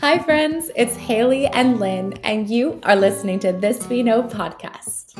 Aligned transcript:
Hi, 0.00 0.16
friends. 0.20 0.70
It's 0.76 0.94
Haley 0.94 1.48
and 1.48 1.80
Lynn, 1.80 2.12
and 2.22 2.48
you 2.48 2.78
are 2.84 2.94
listening 2.94 3.40
to 3.40 3.50
This 3.50 3.88
We 3.88 4.04
Know 4.04 4.22
podcast. 4.22 5.16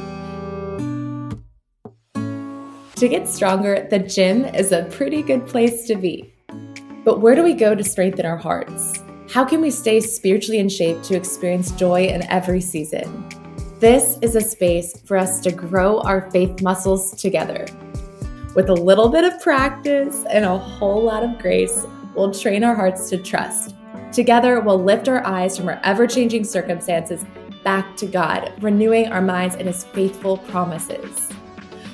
To 2.95 3.09
get 3.09 3.27
stronger, 3.27 3.89
the 3.91 3.99
gym 3.99 4.45
is 4.45 4.71
a 4.71 4.85
pretty 4.85 5.23
good 5.23 5.49
place 5.49 5.85
to 5.89 5.97
be. 5.97 6.33
But 7.05 7.21
where 7.21 7.35
do 7.35 7.43
we 7.43 7.55
go 7.55 7.75
to 7.75 7.83
strengthen 7.83 8.25
our 8.25 8.37
hearts? 8.37 9.03
How 9.29 9.45
can 9.45 9.61
we 9.61 9.73
stay 9.73 9.99
spiritually 9.99 10.61
in 10.61 10.69
shape 10.69 11.03
to 11.03 11.17
experience 11.17 11.73
joy 11.73 12.07
in 12.07 12.23
every 12.31 12.61
season? 12.61 13.29
This 13.81 14.17
is 14.23 14.37
a 14.37 14.41
space 14.41 15.01
for 15.01 15.17
us 15.17 15.41
to 15.41 15.51
grow 15.51 16.01
our 16.03 16.31
faith 16.31 16.63
muscles 16.63 17.21
together. 17.21 17.67
With 18.55 18.69
a 18.69 18.75
little 18.75 19.09
bit 19.09 19.25
of 19.25 19.41
practice 19.41 20.25
and 20.31 20.45
a 20.45 20.57
whole 20.57 21.03
lot 21.03 21.25
of 21.25 21.41
grace, 21.41 21.85
we'll 22.15 22.33
train 22.33 22.63
our 22.63 22.77
hearts 22.77 23.11
to 23.11 23.19
trust. 23.19 23.75
Together, 24.13 24.61
we'll 24.61 24.83
lift 24.83 25.09
our 25.09 25.25
eyes 25.27 25.57
from 25.57 25.69
our 25.69 25.81
ever 25.85 26.07
changing 26.07 26.45
circumstances 26.45 27.25
back 27.63 27.97
to 27.97 28.07
God, 28.07 28.53
renewing 28.61 29.13
our 29.13 29.21
minds 29.21 29.57
in 29.57 29.67
His 29.67 29.85
faithful 29.85 30.39
promises. 30.39 31.29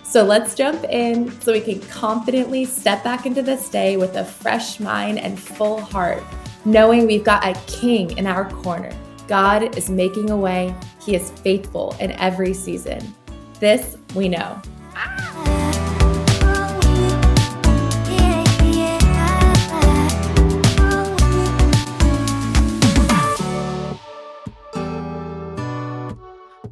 So 0.05 0.23
let's 0.23 0.55
jump 0.55 0.85
in 0.85 1.29
so 1.41 1.53
we 1.53 1.61
can 1.61 1.81
confidently 1.81 2.65
step 2.65 3.03
back 3.03 3.27
into 3.27 3.43
this 3.43 3.69
day 3.69 3.97
with 3.97 4.17
a 4.17 4.25
fresh 4.25 4.79
mind 4.79 5.19
and 5.19 5.39
full 5.39 5.81
heart, 5.81 6.23
knowing 6.65 7.07
we've 7.07 7.25
got 7.25 7.45
a 7.45 7.61
king 7.67 8.17
in 8.17 8.27
our 8.27 8.49
corner. 8.49 8.97
God 9.27 9.77
is 9.77 9.91
making 9.91 10.31
a 10.31 10.37
way, 10.37 10.73
He 11.01 11.17
is 11.17 11.31
faithful 11.31 11.97
in 11.99 12.13
every 12.13 12.55
season. 12.55 13.15
This 13.59 13.97
we 14.15 14.29
know. 14.29 14.63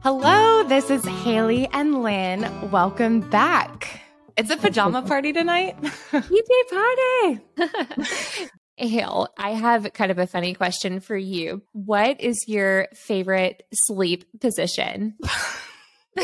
Hello, 0.03 0.65
this 0.65 0.91
is 0.91 1.05
Haley 1.05 1.69
and 1.69 2.03
Lynn. 2.03 2.73
Welcome 2.73 3.21
back. 3.21 4.01
It's 4.37 4.51
a 4.51 4.57
pajama 4.57 5.03
party 5.03 5.33
tonight. 5.33 5.77
Yay 6.13 7.41
party! 7.57 8.49
Hale, 8.77 9.29
I 9.39 9.51
have 9.51 9.93
kind 9.93 10.11
of 10.11 10.19
a 10.19 10.27
funny 10.27 10.55
question 10.55 10.99
for 10.99 11.17
you. 11.17 11.63
What 11.71 12.21
is 12.21 12.49
your 12.49 12.89
favorite 12.95 13.63
sleep 13.73 14.25
position? 14.41 15.15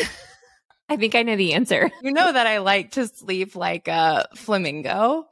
I 0.88 0.96
think 0.96 1.14
I 1.14 1.22
know 1.22 1.36
the 1.36 1.52
answer. 1.52 1.88
You 2.02 2.10
know 2.10 2.32
that 2.32 2.48
I 2.48 2.58
like 2.58 2.90
to 2.92 3.06
sleep 3.06 3.54
like 3.54 3.86
a 3.86 4.26
flamingo, 4.34 5.28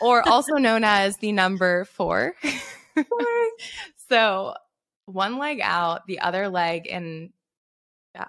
or 0.00 0.28
also 0.28 0.54
known 0.54 0.84
as 0.84 1.16
the 1.16 1.32
number 1.32 1.84
four. 1.86 2.36
so 4.08 4.54
one 5.06 5.38
leg 5.38 5.58
out, 5.60 6.06
the 6.06 6.20
other 6.20 6.48
leg 6.48 6.86
in 6.86 7.32
yeah. 8.14 8.28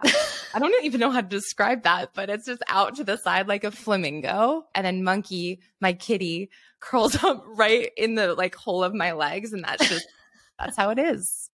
I 0.54 0.60
don't 0.60 0.86
even 0.86 1.00
know 1.00 1.12
how 1.12 1.22
to 1.22 1.28
describe 1.28 1.84
that, 1.84 2.14
but 2.14 2.30
it's 2.30 2.46
just 2.46 2.64
out 2.68 2.96
to 2.96 3.04
the 3.04 3.18
side 3.18 3.48
like 3.48 3.64
a 3.64 3.72
flamingo. 3.72 4.66
And 4.74 4.86
then 4.86 5.04
monkey, 5.04 5.60
my 5.82 5.94
kitty, 5.94 6.50
curls 6.80 7.16
up 7.24 7.44
right 7.46 7.90
in 7.98 8.16
the 8.16 8.34
like 8.36 8.56
hole 8.56 8.84
of 8.84 8.94
my 8.94 9.12
legs. 9.14 9.52
And 9.52 9.64
that's 9.64 9.88
just, 9.90 10.08
that's 10.60 10.78
how 10.78 10.92
it 10.92 11.00
is. 11.00 11.50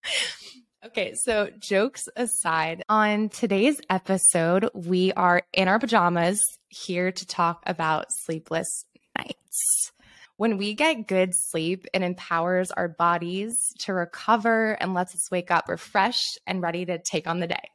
Okay, 0.85 1.13
so 1.23 1.49
jokes 1.59 2.07
aside, 2.15 2.83
on 2.87 3.27
today's 3.29 3.81
episode, 3.89 4.69
we 4.73 5.11
are 5.13 5.43
in 5.51 5.67
our 5.67 5.77
pajamas 5.77 6.41
here 6.69 7.11
to 7.11 7.25
talk 7.25 7.61
about 7.65 8.05
sleepless 8.09 8.85
nights. 9.17 9.91
When 10.37 10.57
we 10.57 10.73
get 10.75 11.05
good 11.05 11.31
sleep, 11.33 11.85
it 11.93 12.01
empowers 12.01 12.71
our 12.71 12.87
bodies 12.87 13.57
to 13.79 13.93
recover 13.93 14.71
and 14.79 14.93
lets 14.93 15.13
us 15.13 15.29
wake 15.29 15.51
up 15.51 15.67
refreshed 15.67 16.39
and 16.47 16.61
ready 16.61 16.85
to 16.85 16.97
take 16.97 17.27
on 17.27 17.41
the 17.41 17.47
day. 17.47 17.69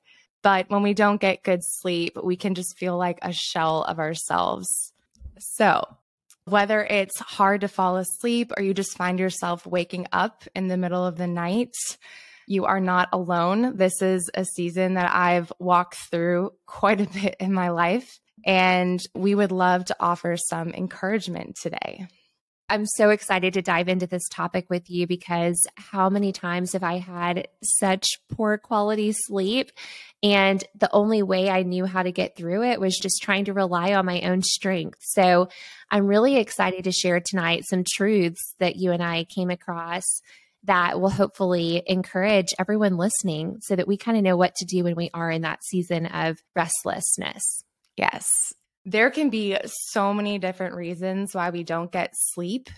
But 0.44 0.68
when 0.68 0.82
we 0.82 0.92
don't 0.92 1.20
get 1.20 1.42
good 1.42 1.64
sleep, 1.64 2.18
we 2.22 2.36
can 2.36 2.54
just 2.54 2.76
feel 2.78 2.98
like 2.98 3.18
a 3.22 3.32
shell 3.32 3.82
of 3.82 3.98
ourselves. 3.98 4.92
So, 5.38 5.96
whether 6.44 6.84
it's 6.84 7.18
hard 7.18 7.62
to 7.62 7.68
fall 7.68 7.96
asleep 7.96 8.52
or 8.54 8.62
you 8.62 8.74
just 8.74 8.98
find 8.98 9.18
yourself 9.18 9.66
waking 9.66 10.06
up 10.12 10.44
in 10.54 10.68
the 10.68 10.76
middle 10.76 11.04
of 11.04 11.16
the 11.16 11.26
night, 11.26 11.72
you 12.46 12.66
are 12.66 12.78
not 12.78 13.08
alone. 13.10 13.78
This 13.78 14.02
is 14.02 14.30
a 14.34 14.44
season 14.44 14.94
that 14.94 15.10
I've 15.14 15.50
walked 15.58 15.96
through 16.10 16.50
quite 16.66 17.00
a 17.00 17.08
bit 17.08 17.36
in 17.40 17.54
my 17.54 17.70
life, 17.70 18.20
and 18.44 19.00
we 19.14 19.34
would 19.34 19.50
love 19.50 19.86
to 19.86 19.96
offer 19.98 20.36
some 20.36 20.74
encouragement 20.74 21.56
today. 21.56 22.06
I'm 22.68 22.86
so 22.86 23.10
excited 23.10 23.54
to 23.54 23.62
dive 23.62 23.88
into 23.88 24.06
this 24.06 24.26
topic 24.30 24.66
with 24.70 24.88
you 24.88 25.06
because 25.06 25.66
how 25.76 26.08
many 26.08 26.32
times 26.32 26.72
have 26.72 26.82
I 26.82 26.96
had 26.96 27.48
such 27.62 28.06
poor 28.32 28.56
quality 28.56 29.12
sleep? 29.12 29.70
And 30.22 30.64
the 30.74 30.90
only 30.92 31.22
way 31.22 31.50
I 31.50 31.62
knew 31.62 31.84
how 31.84 32.02
to 32.02 32.10
get 32.10 32.36
through 32.36 32.64
it 32.64 32.80
was 32.80 32.98
just 32.98 33.22
trying 33.22 33.44
to 33.46 33.52
rely 33.52 33.92
on 33.92 34.06
my 34.06 34.22
own 34.22 34.40
strength. 34.42 34.98
So 35.02 35.48
I'm 35.90 36.06
really 36.06 36.36
excited 36.36 36.84
to 36.84 36.92
share 36.92 37.20
tonight 37.20 37.64
some 37.68 37.84
truths 37.86 38.54
that 38.60 38.76
you 38.76 38.92
and 38.92 39.02
I 39.02 39.24
came 39.24 39.50
across 39.50 40.04
that 40.64 40.98
will 40.98 41.10
hopefully 41.10 41.82
encourage 41.86 42.54
everyone 42.58 42.96
listening 42.96 43.58
so 43.60 43.76
that 43.76 43.86
we 43.86 43.98
kind 43.98 44.16
of 44.16 44.24
know 44.24 44.38
what 44.38 44.54
to 44.56 44.64
do 44.64 44.84
when 44.84 44.96
we 44.96 45.10
are 45.12 45.30
in 45.30 45.42
that 45.42 45.62
season 45.62 46.06
of 46.06 46.38
restlessness. 46.56 47.62
Yes. 47.96 48.54
There 48.84 49.10
can 49.10 49.30
be 49.30 49.56
so 49.64 50.12
many 50.12 50.38
different 50.38 50.74
reasons 50.74 51.34
why 51.34 51.50
we 51.50 51.62
don't 51.62 51.90
get 51.90 52.10
sleep. 52.12 52.68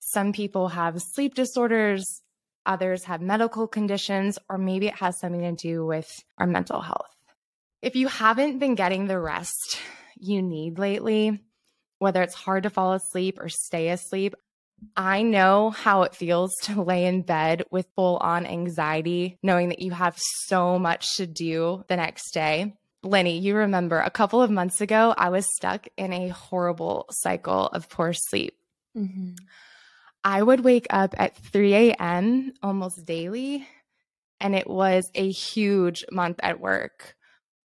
Some 0.00 0.32
people 0.32 0.68
have 0.68 1.00
sleep 1.00 1.34
disorders, 1.34 2.22
others 2.66 3.04
have 3.04 3.20
medical 3.20 3.68
conditions, 3.68 4.38
or 4.48 4.58
maybe 4.58 4.88
it 4.88 4.96
has 4.96 5.18
something 5.20 5.42
to 5.42 5.52
do 5.52 5.86
with 5.86 6.10
our 6.38 6.46
mental 6.46 6.80
health. 6.80 7.14
If 7.80 7.94
you 7.94 8.08
haven't 8.08 8.58
been 8.58 8.74
getting 8.74 9.06
the 9.06 9.20
rest 9.20 9.78
you 10.18 10.42
need 10.42 10.78
lately, 10.78 11.40
whether 11.98 12.22
it's 12.22 12.34
hard 12.34 12.64
to 12.64 12.70
fall 12.70 12.94
asleep 12.94 13.38
or 13.40 13.48
stay 13.48 13.88
asleep, 13.90 14.34
I 14.96 15.22
know 15.22 15.70
how 15.70 16.02
it 16.02 16.14
feels 16.16 16.54
to 16.62 16.82
lay 16.82 17.06
in 17.06 17.22
bed 17.22 17.62
with 17.70 17.86
full 17.94 18.16
on 18.16 18.46
anxiety, 18.46 19.38
knowing 19.42 19.68
that 19.68 19.80
you 19.80 19.92
have 19.92 20.18
so 20.18 20.78
much 20.78 21.16
to 21.16 21.26
do 21.26 21.84
the 21.86 21.96
next 21.96 22.32
day. 22.32 22.74
Lenny, 23.02 23.38
you 23.38 23.56
remember 23.56 23.98
a 23.98 24.10
couple 24.10 24.40
of 24.40 24.50
months 24.50 24.80
ago, 24.80 25.14
I 25.16 25.30
was 25.30 25.46
stuck 25.56 25.88
in 25.96 26.12
a 26.12 26.28
horrible 26.28 27.06
cycle 27.10 27.66
of 27.66 27.88
poor 27.88 28.12
sleep. 28.12 28.54
Mm-hmm. 28.96 29.32
I 30.24 30.42
would 30.42 30.60
wake 30.60 30.86
up 30.90 31.14
at 31.18 31.36
3 31.36 31.74
a.m. 31.74 32.52
almost 32.62 33.04
daily, 33.04 33.66
and 34.40 34.54
it 34.54 34.68
was 34.70 35.10
a 35.14 35.28
huge 35.30 36.04
month 36.12 36.38
at 36.42 36.60
work. 36.60 37.16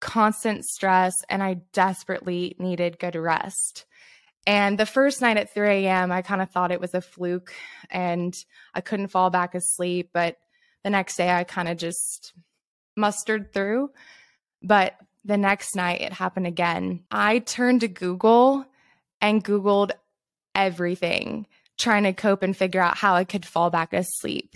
Constant 0.02 0.66
stress, 0.66 1.14
and 1.30 1.42
I 1.42 1.62
desperately 1.72 2.56
needed 2.60 3.00
good 3.00 3.16
rest. 3.16 3.86
And 4.46 4.78
the 4.78 4.86
first 4.86 5.22
night 5.22 5.38
at 5.38 5.54
3 5.54 5.86
a.m., 5.86 6.12
I 6.12 6.24
kind 6.24 6.42
of 6.42 6.50
thought 6.50 6.72
it 6.72 6.82
was 6.82 6.94
a 6.94 7.02
fluke 7.02 7.54
and 7.90 8.34
I 8.74 8.82
couldn't 8.82 9.10
fall 9.10 9.30
back 9.30 9.54
asleep. 9.54 10.10
But 10.14 10.38
the 10.84 10.90
next 10.90 11.16
day, 11.16 11.30
I 11.30 11.44
kind 11.44 11.68
of 11.68 11.78
just 11.78 12.34
mustered 12.98 13.54
through. 13.54 13.92
But 14.64 14.96
the 15.24 15.38
next 15.38 15.76
night 15.76 16.02
it 16.02 16.14
happened 16.14 16.48
again. 16.48 17.04
I 17.12 17.40
turned 17.40 17.82
to 17.82 17.88
Google 17.88 18.66
and 19.20 19.44
Googled 19.44 19.92
everything, 20.56 21.48
trying 21.78 22.04
to 22.04 22.14
cope 22.14 22.44
and 22.44 22.56
figure 22.56 22.82
out 22.82 22.98
how 22.98 23.16
I 23.16 23.24
could 23.24 23.46
fall 23.46 23.70
back 23.70 23.94
asleep. 23.94 24.56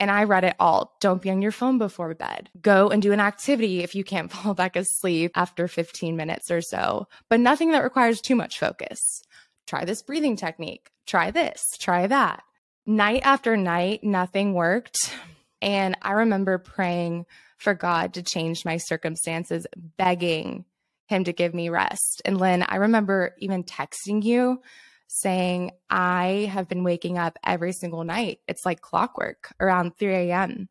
And 0.00 0.10
I 0.10 0.24
read 0.24 0.44
it 0.44 0.56
all. 0.58 0.96
Don't 1.00 1.22
be 1.22 1.30
on 1.30 1.40
your 1.40 1.52
phone 1.52 1.78
before 1.78 2.14
bed. 2.14 2.50
Go 2.60 2.90
and 2.90 3.00
do 3.00 3.12
an 3.12 3.20
activity 3.20 3.82
if 3.82 3.94
you 3.94 4.04
can't 4.04 4.30
fall 4.32 4.54
back 4.54 4.76
asleep 4.76 5.32
after 5.34 5.68
15 5.68 6.16
minutes 6.16 6.50
or 6.50 6.60
so, 6.60 7.08
but 7.28 7.40
nothing 7.40 7.72
that 7.72 7.84
requires 7.84 8.20
too 8.20 8.34
much 8.34 8.58
focus. 8.58 9.22
Try 9.66 9.84
this 9.84 10.02
breathing 10.02 10.36
technique. 10.36 10.90
Try 11.06 11.30
this. 11.30 11.62
Try 11.78 12.06
that. 12.06 12.42
Night 12.86 13.22
after 13.24 13.56
night, 13.56 14.04
nothing 14.04 14.52
worked. 14.52 15.14
And 15.62 15.96
I 16.02 16.12
remember 16.12 16.58
praying 16.58 17.24
for 17.64 17.74
God 17.74 18.14
to 18.14 18.22
change 18.22 18.64
my 18.64 18.76
circumstances, 18.76 19.66
begging 19.96 20.64
Him 21.06 21.24
to 21.24 21.32
give 21.32 21.54
me 21.54 21.70
rest. 21.70 22.22
And 22.24 22.38
Lynn, 22.38 22.64
I 22.68 22.76
remember 22.76 23.34
even 23.40 23.64
texting 23.64 24.22
you 24.22 24.62
saying, 25.08 25.72
I 25.90 26.50
have 26.52 26.68
been 26.68 26.84
waking 26.84 27.18
up 27.18 27.38
every 27.44 27.72
single 27.72 28.04
night. 28.04 28.40
It's 28.46 28.64
like 28.64 28.80
clockwork 28.80 29.52
around 29.60 29.96
3 29.98 30.14
a.m. 30.14 30.68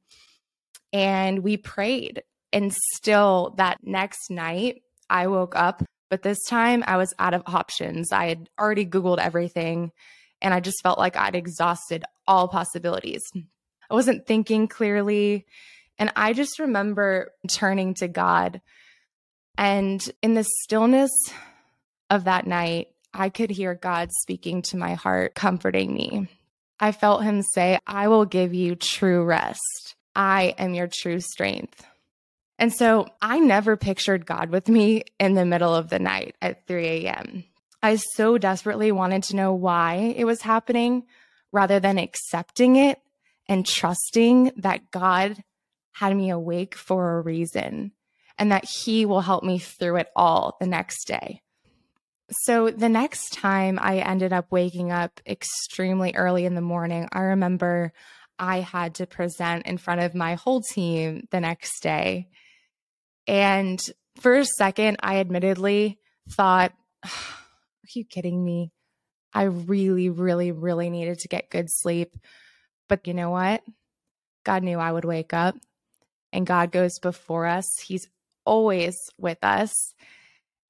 And 0.91 1.39
we 1.39 1.57
prayed. 1.57 2.23
And 2.51 2.73
still, 2.93 3.55
that 3.57 3.79
next 3.83 4.29
night, 4.29 4.83
I 5.09 5.27
woke 5.27 5.55
up, 5.55 5.83
but 6.09 6.21
this 6.21 6.43
time 6.45 6.83
I 6.85 6.97
was 6.97 7.13
out 7.19 7.33
of 7.33 7.43
options. 7.47 8.11
I 8.11 8.27
had 8.27 8.49
already 8.59 8.85
Googled 8.85 9.19
everything 9.19 9.91
and 10.41 10.53
I 10.53 10.59
just 10.59 10.81
felt 10.83 10.99
like 10.99 11.15
I'd 11.15 11.35
exhausted 11.35 12.03
all 12.27 12.47
possibilities. 12.47 13.23
I 13.35 13.93
wasn't 13.93 14.27
thinking 14.27 14.67
clearly. 14.67 15.45
And 15.97 16.11
I 16.15 16.33
just 16.33 16.59
remember 16.59 17.31
turning 17.47 17.93
to 17.95 18.07
God. 18.07 18.61
And 19.57 20.03
in 20.21 20.33
the 20.33 20.45
stillness 20.63 21.11
of 22.09 22.25
that 22.25 22.47
night, 22.47 22.87
I 23.13 23.29
could 23.29 23.51
hear 23.51 23.75
God 23.75 24.09
speaking 24.11 24.63
to 24.63 24.77
my 24.77 24.95
heart, 24.95 25.35
comforting 25.35 25.93
me. 25.93 26.27
I 26.79 26.91
felt 26.91 27.23
him 27.23 27.41
say, 27.43 27.79
I 27.85 28.07
will 28.07 28.25
give 28.25 28.53
you 28.53 28.75
true 28.75 29.23
rest. 29.23 29.95
I 30.15 30.55
am 30.57 30.73
your 30.73 30.89
true 30.91 31.19
strength. 31.19 31.85
And 32.59 32.73
so 32.73 33.07
I 33.21 33.39
never 33.39 33.77
pictured 33.77 34.25
God 34.25 34.49
with 34.49 34.67
me 34.67 35.03
in 35.19 35.33
the 35.33 35.45
middle 35.45 35.73
of 35.73 35.89
the 35.89 35.99
night 35.99 36.35
at 36.41 36.67
3 36.67 36.85
a.m. 36.87 37.43
I 37.81 37.97
so 37.97 38.37
desperately 38.37 38.91
wanted 38.91 39.23
to 39.23 39.35
know 39.35 39.53
why 39.53 40.13
it 40.15 40.25
was 40.25 40.41
happening 40.41 41.03
rather 41.51 41.79
than 41.79 41.97
accepting 41.97 42.75
it 42.75 42.99
and 43.47 43.65
trusting 43.65 44.51
that 44.57 44.91
God 44.91 45.43
had 45.93 46.15
me 46.15 46.29
awake 46.29 46.75
for 46.75 47.17
a 47.17 47.21
reason 47.21 47.91
and 48.37 48.51
that 48.51 48.65
He 48.65 49.05
will 49.05 49.21
help 49.21 49.43
me 49.43 49.59
through 49.59 49.97
it 49.97 50.07
all 50.15 50.57
the 50.59 50.67
next 50.67 51.05
day. 51.07 51.41
So 52.31 52.69
the 52.69 52.89
next 52.89 53.33
time 53.33 53.77
I 53.81 53.99
ended 53.99 54.33
up 54.33 54.51
waking 54.51 54.91
up 54.91 55.19
extremely 55.27 56.15
early 56.15 56.45
in 56.45 56.55
the 56.55 56.61
morning, 56.61 57.07
I 57.11 57.19
remember 57.19 57.93
I 58.39 58.61
had 58.61 58.95
to 58.95 59.05
present 59.05 59.67
in 59.67 59.77
front 59.77 60.01
of 60.01 60.15
my 60.15 60.35
whole 60.35 60.61
team 60.61 61.27
the 61.31 61.39
next 61.39 61.81
day. 61.83 62.29
And 63.27 63.81
for 64.19 64.35
a 64.35 64.45
second, 64.45 64.97
I 65.01 65.19
admittedly 65.19 65.99
thought, 66.29 66.73
Are 67.03 67.93
you 67.93 68.05
kidding 68.05 68.43
me? 68.43 68.71
I 69.33 69.43
really, 69.43 70.09
really, 70.09 70.51
really 70.51 70.89
needed 70.89 71.19
to 71.19 71.27
get 71.27 71.49
good 71.49 71.67
sleep. 71.69 72.15
But 72.87 73.07
you 73.07 73.13
know 73.13 73.29
what? 73.29 73.63
God 74.43 74.63
knew 74.63 74.77
I 74.77 74.91
would 74.91 75.05
wake 75.05 75.33
up, 75.33 75.55
and 76.33 76.45
God 76.45 76.71
goes 76.71 76.99
before 76.99 77.45
us. 77.45 77.79
He's 77.79 78.09
always 78.43 78.97
with 79.17 79.37
us, 79.43 79.93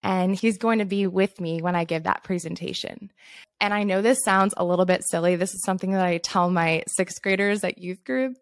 and 0.04 0.36
He's 0.36 0.60
going 0.60 0.80
to 0.80 0.86
be 0.86 1.08
with 1.08 1.42
me 1.42 1.62
when 1.62 1.76
I 1.76 1.86
give 1.86 2.04
that 2.04 2.24
presentation. 2.24 3.12
And 3.60 3.74
I 3.74 3.84
know 3.84 4.02
this 4.02 4.24
sounds 4.24 4.54
a 4.58 4.66
little 4.66 4.86
bit 4.86 5.04
silly. 5.06 5.38
This 5.38 5.54
is 5.54 5.64
something 5.64 5.94
that 5.94 6.06
I 6.06 6.18
tell 6.18 6.52
my 6.52 6.84
sixth 6.88 7.22
graders 7.22 7.64
at 7.64 7.78
youth 7.78 8.04
group. 8.04 8.36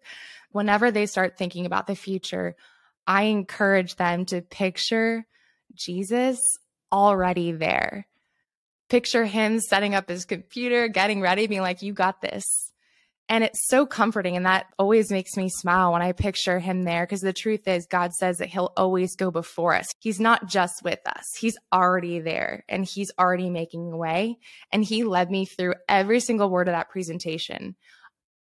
Whenever 0.51 0.91
they 0.91 1.05
start 1.05 1.37
thinking 1.37 1.65
about 1.65 1.87
the 1.87 1.95
future, 1.95 2.55
I 3.05 3.23
encourage 3.23 3.95
them 3.95 4.25
to 4.25 4.41
picture 4.41 5.25
Jesus 5.75 6.41
already 6.91 7.51
there. 7.51 8.07
Picture 8.89 9.23
him 9.23 9.59
setting 9.59 9.95
up 9.95 10.09
his 10.09 10.25
computer, 10.25 10.87
getting 10.89 11.21
ready, 11.21 11.47
being 11.47 11.61
like, 11.61 11.81
You 11.81 11.93
got 11.93 12.19
this. 12.21 12.70
And 13.31 13.45
it's 13.45 13.65
so 13.69 13.85
comforting. 13.85 14.35
And 14.35 14.45
that 14.45 14.65
always 14.77 15.09
makes 15.09 15.37
me 15.37 15.47
smile 15.47 15.93
when 15.93 16.01
I 16.01 16.11
picture 16.11 16.59
him 16.59 16.83
there. 16.83 17.03
Because 17.03 17.21
the 17.21 17.31
truth 17.31 17.65
is, 17.65 17.87
God 17.89 18.13
says 18.13 18.39
that 18.39 18.49
he'll 18.49 18.73
always 18.75 19.15
go 19.15 19.31
before 19.31 19.73
us. 19.73 19.87
He's 19.99 20.19
not 20.19 20.47
just 20.47 20.83
with 20.83 20.99
us, 21.05 21.23
he's 21.39 21.57
already 21.71 22.19
there 22.19 22.65
and 22.67 22.83
he's 22.83 23.09
already 23.17 23.49
making 23.49 23.93
a 23.93 23.97
way. 23.97 24.37
And 24.73 24.83
he 24.83 25.05
led 25.05 25.31
me 25.31 25.45
through 25.45 25.75
every 25.87 26.19
single 26.19 26.49
word 26.49 26.67
of 26.67 26.73
that 26.73 26.89
presentation. 26.89 27.77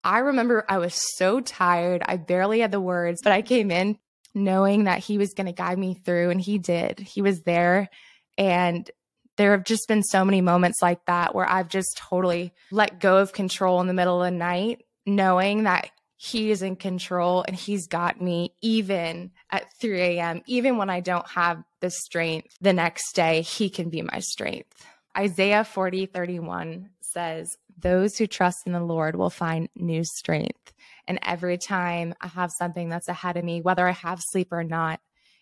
I 0.06 0.20
remember 0.20 0.66
I 0.70 0.78
was 0.78 0.96
so 1.18 1.42
tired. 1.42 2.02
I 2.06 2.16
barely 2.16 2.62
had 2.62 2.72
the 2.72 2.80
words, 2.80 3.20
but 3.22 3.34
I 3.34 3.42
came 3.42 3.72
in 3.72 3.98
knowing 4.34 4.86
that 4.86 5.00
he 5.00 5.18
was 5.18 5.34
going 5.34 5.48
to 5.48 5.52
guide 5.52 5.78
me 5.78 5.96
through 5.96 6.30
and 6.30 6.40
he 6.40 6.58
did. 6.58 6.98
He 6.98 7.22
was 7.22 7.42
there 7.42 7.90
and 8.38 8.90
there 9.38 9.52
have 9.52 9.64
just 9.64 9.88
been 9.88 10.04
so 10.04 10.26
many 10.26 10.42
moments 10.42 10.82
like 10.82 11.06
that 11.06 11.34
where 11.34 11.48
I've 11.48 11.70
just 11.70 11.98
totally 11.98 12.54
let 12.72 13.00
go 13.00 13.18
of 13.18 13.34
control 13.34 13.82
in 13.82 13.88
the 13.88 13.94
middle 13.94 14.22
of 14.22 14.32
the 14.32 14.38
night, 14.38 14.84
knowing 15.06 15.64
that 15.64 15.90
he 16.18 16.52
is 16.52 16.62
in 16.62 16.76
control 16.76 17.44
and 17.48 17.56
he's 17.56 17.88
got 17.88 18.22
me 18.22 18.54
even 18.62 19.32
at 19.50 19.66
3 19.80 20.00
a.m., 20.02 20.42
even 20.46 20.78
when 20.78 20.90
I 20.90 21.00
don't 21.00 21.28
have 21.30 21.64
the 21.80 21.90
strength 21.90 22.56
the 22.62 22.74
next 22.74 23.14
day, 23.16 23.42
he 23.42 23.70
can 23.70 23.90
be 23.90 24.04
my 24.04 24.20
strength. 24.20 24.86
Isaiah 25.18 25.64
40, 25.64 26.06
31 26.06 26.90
says, 27.02 27.58
Those 27.78 28.18
who 28.18 28.28
trust 28.28 28.60
in 28.68 28.74
the 28.74 28.84
Lord 28.84 29.16
will 29.16 29.32
find 29.32 29.68
new 29.76 30.04
strength. 30.04 30.74
And 31.08 31.20
every 31.24 31.58
time 31.58 32.14
I 32.22 32.28
have 32.28 32.52
something 32.52 32.90
that's 32.90 33.08
ahead 33.08 33.38
of 33.38 33.44
me, 33.44 33.62
whether 33.62 33.88
I 33.88 33.92
have 33.92 34.22
sleep 34.22 34.50
or 34.52 34.64
not, 34.64 35.00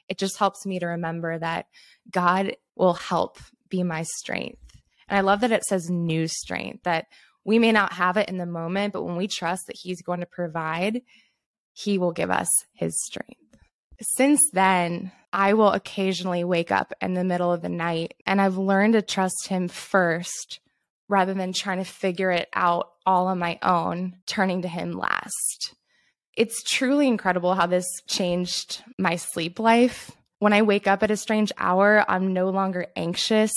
it 0.08 0.18
just 0.18 0.38
helps 0.38 0.66
me 0.66 0.80
to 0.80 0.88
remember 0.88 1.38
that 1.38 1.68
God 2.10 2.56
will 2.76 2.94
help 2.94 3.38
be 3.70 3.84
my 3.84 4.04
strength. 4.04 4.62
And 5.08 5.18
I 5.18 5.22
love 5.22 5.42
that 5.42 5.52
it 5.52 5.64
says 5.64 5.90
new 5.90 6.28
strength, 6.28 6.84
that 6.84 7.08
we 7.46 7.60
may 7.60 7.72
not 7.72 7.94
have 7.94 8.18
it 8.18 8.30
in 8.30 8.38
the 8.38 8.46
moment, 8.46 8.94
but 8.94 9.04
when 9.04 9.16
we 9.16 9.28
trust 9.28 9.64
that 9.68 9.78
He's 9.82 10.02
going 10.02 10.20
to 10.20 10.26
provide, 10.26 11.02
He 11.74 11.98
will 11.98 12.12
give 12.12 12.30
us 12.30 12.50
His 12.74 13.02
strength. 13.04 13.36
Since 14.02 14.42
then, 14.54 15.12
I 15.34 15.54
will 15.54 15.72
occasionally 15.72 16.44
wake 16.44 16.72
up 16.72 16.94
in 17.02 17.14
the 17.14 17.24
middle 17.24 17.52
of 17.52 17.62
the 17.62 17.70
night, 17.70 18.14
and 18.26 18.40
I've 18.42 18.58
learned 18.58 18.94
to 18.94 19.02
trust 19.02 19.48
Him 19.48 19.68
first 19.68 20.60
rather 21.08 21.34
than 21.34 21.54
trying 21.54 21.80
to 21.80 21.84
figure 21.84 22.32
it 22.32 22.50
out 22.54 22.92
all 23.06 23.28
on 23.28 23.40
my 23.40 23.58
own, 23.64 24.18
turning 24.28 24.62
to 24.62 24.68
Him 24.68 24.92
last. 24.92 25.74
It's 26.38 26.64
truly 26.64 27.08
incredible 27.08 27.56
how 27.56 27.66
this 27.66 27.88
changed 28.08 28.84
my 28.98 29.16
sleep 29.16 29.60
life. 29.60 30.12
When 30.40 30.54
I 30.54 30.62
wake 30.62 30.88
up 30.88 31.04
at 31.04 31.12
a 31.12 31.18
strange 31.18 31.52
hour, 31.58 32.06
I'm 32.08 32.34
no 32.34 32.50
longer 32.50 32.88
anxious. 32.96 33.52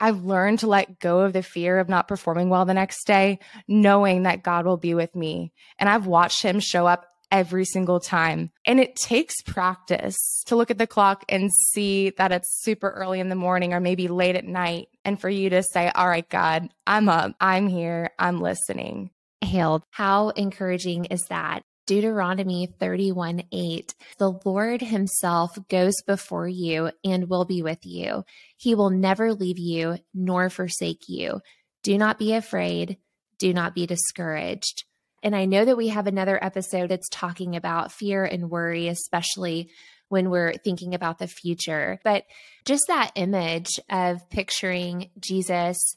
I've 0.00 0.24
learned 0.24 0.60
to 0.60 0.66
let 0.66 0.98
go 0.98 1.20
of 1.20 1.32
the 1.32 1.42
fear 1.42 1.78
of 1.78 1.88
not 1.88 2.08
performing 2.08 2.48
well 2.48 2.64
the 2.64 2.74
next 2.74 3.06
day, 3.06 3.38
knowing 3.68 4.24
that 4.24 4.42
God 4.42 4.66
will 4.66 4.76
be 4.76 4.94
with 4.94 5.14
me. 5.14 5.52
And 5.78 5.88
I've 5.88 6.06
watched 6.06 6.42
Him 6.42 6.58
show 6.58 6.86
up 6.86 7.06
every 7.30 7.64
single 7.64 8.00
time. 8.00 8.50
And 8.64 8.80
it 8.80 8.96
takes 8.96 9.40
practice 9.42 10.42
to 10.46 10.56
look 10.56 10.72
at 10.72 10.78
the 10.78 10.86
clock 10.86 11.24
and 11.28 11.52
see 11.52 12.10
that 12.10 12.32
it's 12.32 12.60
super 12.62 12.90
early 12.90 13.20
in 13.20 13.28
the 13.28 13.36
morning 13.36 13.72
or 13.72 13.78
maybe 13.78 14.08
late 14.08 14.34
at 14.34 14.44
night. 14.44 14.88
And 15.04 15.20
for 15.20 15.28
you 15.28 15.50
to 15.50 15.62
say, 15.62 15.90
All 15.94 16.08
right, 16.08 16.28
God, 16.28 16.70
I'm 16.86 17.08
up, 17.08 17.34
I'm 17.40 17.68
here, 17.68 18.10
I'm 18.18 18.40
listening. 18.40 19.10
Hale. 19.42 19.82
How 19.90 20.30
encouraging 20.30 21.06
is 21.06 21.22
that? 21.26 21.62
Deuteronomy 21.86 22.66
31 22.78 23.42
8. 23.50 23.94
The 24.18 24.32
Lord 24.44 24.80
Himself 24.80 25.58
goes 25.68 25.94
before 26.06 26.48
you 26.48 26.90
and 27.04 27.28
will 27.28 27.44
be 27.44 27.62
with 27.62 27.84
you. 27.84 28.24
He 28.56 28.74
will 28.74 28.90
never 28.90 29.32
leave 29.34 29.58
you 29.58 29.98
nor 30.14 30.50
forsake 30.50 31.08
you. 31.08 31.40
Do 31.82 31.98
not 31.98 32.18
be 32.18 32.34
afraid. 32.34 32.98
Do 33.38 33.52
not 33.52 33.74
be 33.74 33.86
discouraged. 33.86 34.84
And 35.22 35.36
I 35.36 35.44
know 35.44 35.64
that 35.64 35.76
we 35.76 35.88
have 35.88 36.06
another 36.06 36.42
episode 36.42 36.88
that's 36.88 37.08
talking 37.08 37.56
about 37.56 37.92
fear 37.92 38.24
and 38.24 38.50
worry, 38.50 38.88
especially 38.88 39.70
when 40.08 40.30
we're 40.30 40.54
thinking 40.54 40.94
about 40.94 41.18
the 41.18 41.28
future. 41.28 42.00
But 42.04 42.24
just 42.64 42.84
that 42.88 43.12
image 43.14 43.78
of 43.88 44.28
picturing 44.30 45.10
Jesus 45.18 45.96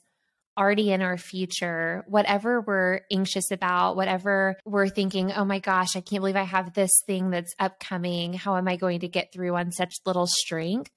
already 0.57 0.91
in 0.91 1.01
our 1.01 1.17
future, 1.17 2.03
whatever 2.07 2.61
we're 2.61 3.01
anxious 3.11 3.51
about, 3.51 3.95
whatever 3.95 4.57
we're 4.65 4.89
thinking, 4.89 5.31
oh 5.31 5.45
my 5.45 5.59
gosh, 5.59 5.95
I 5.95 6.01
can't 6.01 6.21
believe 6.21 6.35
I 6.35 6.43
have 6.43 6.73
this 6.73 6.91
thing 7.05 7.29
that's 7.29 7.53
upcoming. 7.59 8.33
How 8.33 8.57
am 8.57 8.67
I 8.67 8.75
going 8.75 9.01
to 9.01 9.07
get 9.07 9.33
through 9.33 9.55
on 9.55 9.71
such 9.71 9.93
little 10.05 10.27
strength? 10.27 10.91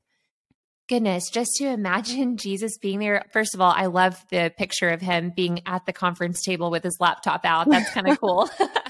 Goodness, 0.88 1.30
just 1.30 1.56
to 1.56 1.66
imagine 1.66 2.36
Jesus 2.36 2.78
being 2.78 3.00
there. 3.00 3.24
First 3.32 3.54
of 3.54 3.60
all, 3.60 3.72
I 3.74 3.86
love 3.86 4.24
the 4.30 4.52
picture 4.56 4.88
of 4.90 5.00
him 5.00 5.32
being 5.34 5.60
at 5.66 5.84
the 5.84 5.92
conference 5.92 6.42
table 6.42 6.70
with 6.70 6.84
his 6.84 6.98
laptop 7.00 7.44
out. 7.44 7.68
That's 7.68 7.90
kind 7.92 8.08
of 8.08 8.20
cool. 8.20 8.48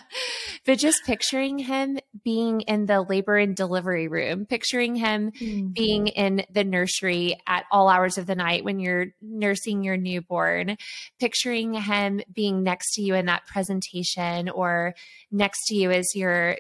but 0.67 0.79
just 0.79 1.05
picturing 1.07 1.59
him 1.59 1.99
being 2.23 2.61
in 2.63 2.85
the 2.85 3.01
labor 3.01 3.37
and 3.37 3.57
delivery 3.57 4.09
room, 4.09 4.45
picturing 4.45 4.95
him 4.95 5.31
mm-hmm. 5.31 5.69
being 5.69 6.09
in 6.09 6.45
the 6.51 6.65
nursery 6.65 7.39
at 7.47 7.65
all 7.71 7.89
hours 7.89 8.19
of 8.19 8.27
the 8.27 8.35
night 8.35 8.65
when 8.65 8.79
you're 8.79 9.07
nursing 9.23 9.83
your 9.83 9.97
newborn, 9.97 10.77
picturing 11.19 11.73
him 11.73 12.21
being 12.31 12.63
next 12.63 12.95
to 12.95 13.03
you 13.03 13.15
in 13.15 13.27
that 13.27 13.47
presentation 13.47 14.51
or 14.51 14.95
next 15.31 15.67
to 15.69 15.75
you 15.75 15.91
as 15.91 16.15
you're 16.15 16.57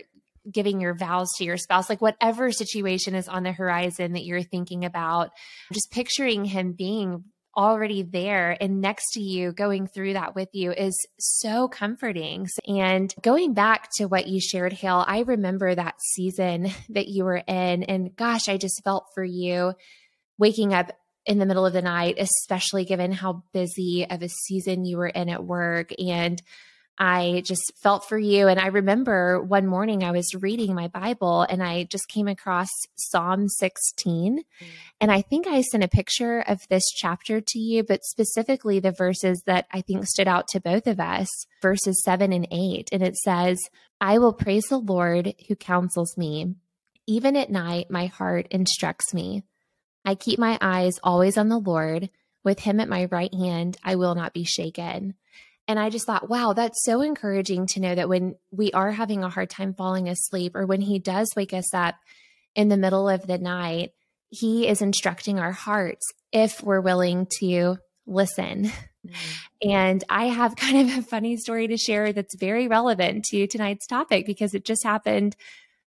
giving 0.50 0.80
your 0.80 0.94
vows 0.94 1.28
to 1.36 1.44
your 1.44 1.56
spouse, 1.56 1.88
like 1.88 2.00
whatever 2.00 2.52
situation 2.52 3.14
is 3.14 3.28
on 3.28 3.42
the 3.42 3.52
horizon 3.52 4.12
that 4.12 4.24
you're 4.24 4.42
thinking 4.42 4.84
about, 4.84 5.30
just 5.72 5.90
picturing 5.90 6.44
him 6.44 6.72
being 6.72 7.24
already 7.56 8.02
there 8.02 8.56
and 8.60 8.80
next 8.80 9.12
to 9.12 9.20
you 9.20 9.50
going 9.50 9.86
through 9.86 10.12
that 10.12 10.34
with 10.34 10.48
you 10.52 10.72
is 10.72 10.94
so 11.18 11.68
comforting. 11.68 12.46
And 12.66 13.12
going 13.22 13.54
back 13.54 13.88
to 13.96 14.06
what 14.06 14.26
you 14.26 14.40
shared, 14.40 14.74
Hale, 14.74 15.04
I 15.06 15.20
remember 15.20 15.74
that 15.74 16.00
season 16.00 16.70
that 16.90 17.08
you 17.08 17.24
were 17.24 17.42
in. 17.46 17.82
And 17.84 18.14
gosh, 18.14 18.48
I 18.48 18.58
just 18.58 18.82
felt 18.84 19.06
for 19.14 19.24
you 19.24 19.72
waking 20.38 20.74
up 20.74 20.92
in 21.24 21.38
the 21.38 21.46
middle 21.46 21.66
of 21.66 21.72
the 21.72 21.82
night, 21.82 22.16
especially 22.18 22.84
given 22.84 23.10
how 23.10 23.42
busy 23.52 24.06
of 24.08 24.22
a 24.22 24.28
season 24.28 24.84
you 24.84 24.96
were 24.98 25.08
in 25.08 25.28
at 25.28 25.42
work. 25.42 25.90
And 25.98 26.40
I 26.98 27.42
just 27.44 27.72
felt 27.82 28.08
for 28.08 28.18
you. 28.18 28.48
And 28.48 28.58
I 28.58 28.68
remember 28.68 29.42
one 29.42 29.66
morning 29.66 30.02
I 30.02 30.12
was 30.12 30.34
reading 30.34 30.74
my 30.74 30.88
Bible 30.88 31.42
and 31.42 31.62
I 31.62 31.84
just 31.84 32.08
came 32.08 32.26
across 32.26 32.68
Psalm 32.94 33.48
16. 33.48 34.38
Mm. 34.38 34.66
And 35.00 35.12
I 35.12 35.20
think 35.20 35.46
I 35.46 35.60
sent 35.60 35.84
a 35.84 35.88
picture 35.88 36.40
of 36.40 36.66
this 36.68 36.84
chapter 36.94 37.40
to 37.40 37.58
you, 37.58 37.82
but 37.82 38.04
specifically 38.04 38.80
the 38.80 38.92
verses 38.92 39.42
that 39.46 39.66
I 39.72 39.82
think 39.82 40.06
stood 40.06 40.28
out 40.28 40.48
to 40.48 40.60
both 40.60 40.86
of 40.86 40.98
us 40.98 41.28
verses 41.60 42.02
seven 42.02 42.32
and 42.32 42.48
eight. 42.50 42.88
And 42.92 43.02
it 43.02 43.16
says, 43.16 43.58
I 44.00 44.18
will 44.18 44.32
praise 44.32 44.64
the 44.64 44.78
Lord 44.78 45.34
who 45.48 45.56
counsels 45.56 46.16
me. 46.16 46.54
Even 47.06 47.36
at 47.36 47.50
night, 47.50 47.90
my 47.90 48.06
heart 48.06 48.48
instructs 48.50 49.12
me. 49.12 49.44
I 50.04 50.14
keep 50.14 50.38
my 50.38 50.58
eyes 50.60 50.94
always 51.02 51.36
on 51.36 51.48
the 51.48 51.58
Lord. 51.58 52.10
With 52.42 52.60
him 52.60 52.78
at 52.78 52.88
my 52.88 53.06
right 53.10 53.34
hand, 53.34 53.76
I 53.82 53.96
will 53.96 54.14
not 54.14 54.32
be 54.32 54.44
shaken. 54.44 55.14
And 55.68 55.78
I 55.78 55.90
just 55.90 56.06
thought, 56.06 56.28
wow, 56.28 56.52
that's 56.52 56.84
so 56.84 57.00
encouraging 57.00 57.66
to 57.68 57.80
know 57.80 57.94
that 57.94 58.08
when 58.08 58.36
we 58.50 58.70
are 58.72 58.92
having 58.92 59.24
a 59.24 59.28
hard 59.28 59.50
time 59.50 59.74
falling 59.74 60.08
asleep 60.08 60.54
or 60.54 60.64
when 60.64 60.80
he 60.80 60.98
does 60.98 61.28
wake 61.34 61.52
us 61.52 61.74
up 61.74 61.96
in 62.54 62.68
the 62.68 62.76
middle 62.76 63.08
of 63.08 63.26
the 63.26 63.38
night, 63.38 63.92
he 64.28 64.68
is 64.68 64.80
instructing 64.80 65.38
our 65.38 65.52
hearts 65.52 66.06
if 66.32 66.62
we're 66.62 66.80
willing 66.80 67.26
to 67.40 67.78
listen. 68.06 68.64
Mm-hmm. 68.64 69.70
And 69.70 70.04
I 70.08 70.26
have 70.26 70.56
kind 70.56 70.90
of 70.90 70.98
a 70.98 71.02
funny 71.02 71.36
story 71.36 71.68
to 71.68 71.76
share 71.76 72.12
that's 72.12 72.36
very 72.36 72.68
relevant 72.68 73.24
to 73.26 73.46
tonight's 73.46 73.86
topic 73.86 74.26
because 74.26 74.54
it 74.54 74.64
just 74.64 74.84
happened 74.84 75.36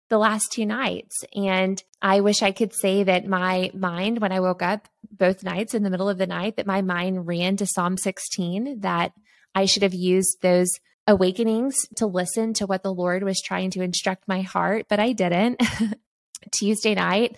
the 0.08 0.18
last 0.18 0.52
two 0.52 0.64
nights. 0.64 1.24
And 1.34 1.82
I 2.00 2.20
wish 2.20 2.42
I 2.42 2.52
could 2.52 2.72
say 2.72 3.02
that 3.02 3.26
my 3.26 3.70
mind, 3.74 4.20
when 4.20 4.32
I 4.32 4.40
woke 4.40 4.62
up 4.62 4.88
both 5.10 5.42
nights 5.42 5.74
in 5.74 5.82
the 5.82 5.90
middle 5.90 6.08
of 6.08 6.18
the 6.18 6.26
night, 6.26 6.56
that 6.56 6.66
my 6.66 6.80
mind 6.82 7.26
ran 7.26 7.56
to 7.56 7.66
Psalm 7.66 7.96
16, 7.96 8.80
that 8.80 9.12
I 9.56 9.64
should 9.64 9.82
have 9.82 9.94
used 9.94 10.42
those 10.42 10.70
awakenings 11.06 11.88
to 11.96 12.06
listen 12.06 12.52
to 12.54 12.66
what 12.66 12.82
the 12.82 12.92
Lord 12.92 13.22
was 13.22 13.40
trying 13.40 13.70
to 13.70 13.82
instruct 13.82 14.28
my 14.28 14.42
heart, 14.42 14.86
but 14.88 15.00
I 15.00 15.12
didn't. 15.12 15.60
Tuesday 16.52 16.94
night, 16.94 17.36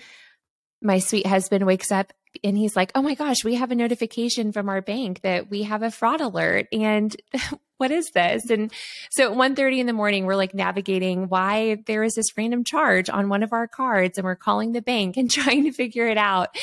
my 0.82 0.98
sweet 0.98 1.26
husband 1.26 1.64
wakes 1.64 1.92
up 1.92 2.12
and 2.42 2.58
he's 2.58 2.75
like, 2.76 2.90
"Oh 2.94 3.02
my 3.02 3.14
gosh, 3.14 3.44
we 3.44 3.54
have 3.54 3.70
a 3.70 3.76
notification 3.76 4.52
from 4.52 4.68
our 4.68 4.82
bank 4.82 5.20
that 5.22 5.48
we 5.48 5.62
have 5.62 5.82
a 5.82 5.92
fraud 5.92 6.20
alert." 6.20 6.66
And 6.72 7.14
what 7.78 7.90
is 7.90 8.11
this? 8.11 8.50
And 8.50 8.73
so 9.11 9.32
at 9.32 9.38
1.30 9.38 9.78
in 9.78 9.87
the 9.87 9.92
morning, 9.92 10.26
we're 10.26 10.37
like 10.37 10.54
navigating 10.54 11.28
why 11.28 11.78
there 11.87 12.02
is 12.02 12.14
this 12.14 12.37
random 12.37 12.64
charge 12.64 13.08
on 13.08 13.28
one 13.28 13.42
of 13.42 13.52
our 13.52 13.66
cards 13.66 14.18
and 14.18 14.25
we're 14.25 14.37
calling 14.37 14.73
the 14.73 14.82
bank 14.82 15.16
and 15.16 15.30
trying 15.30 15.64
to 15.64 15.73
figure 15.73 16.06
it 16.06 16.18
out. 16.18 16.56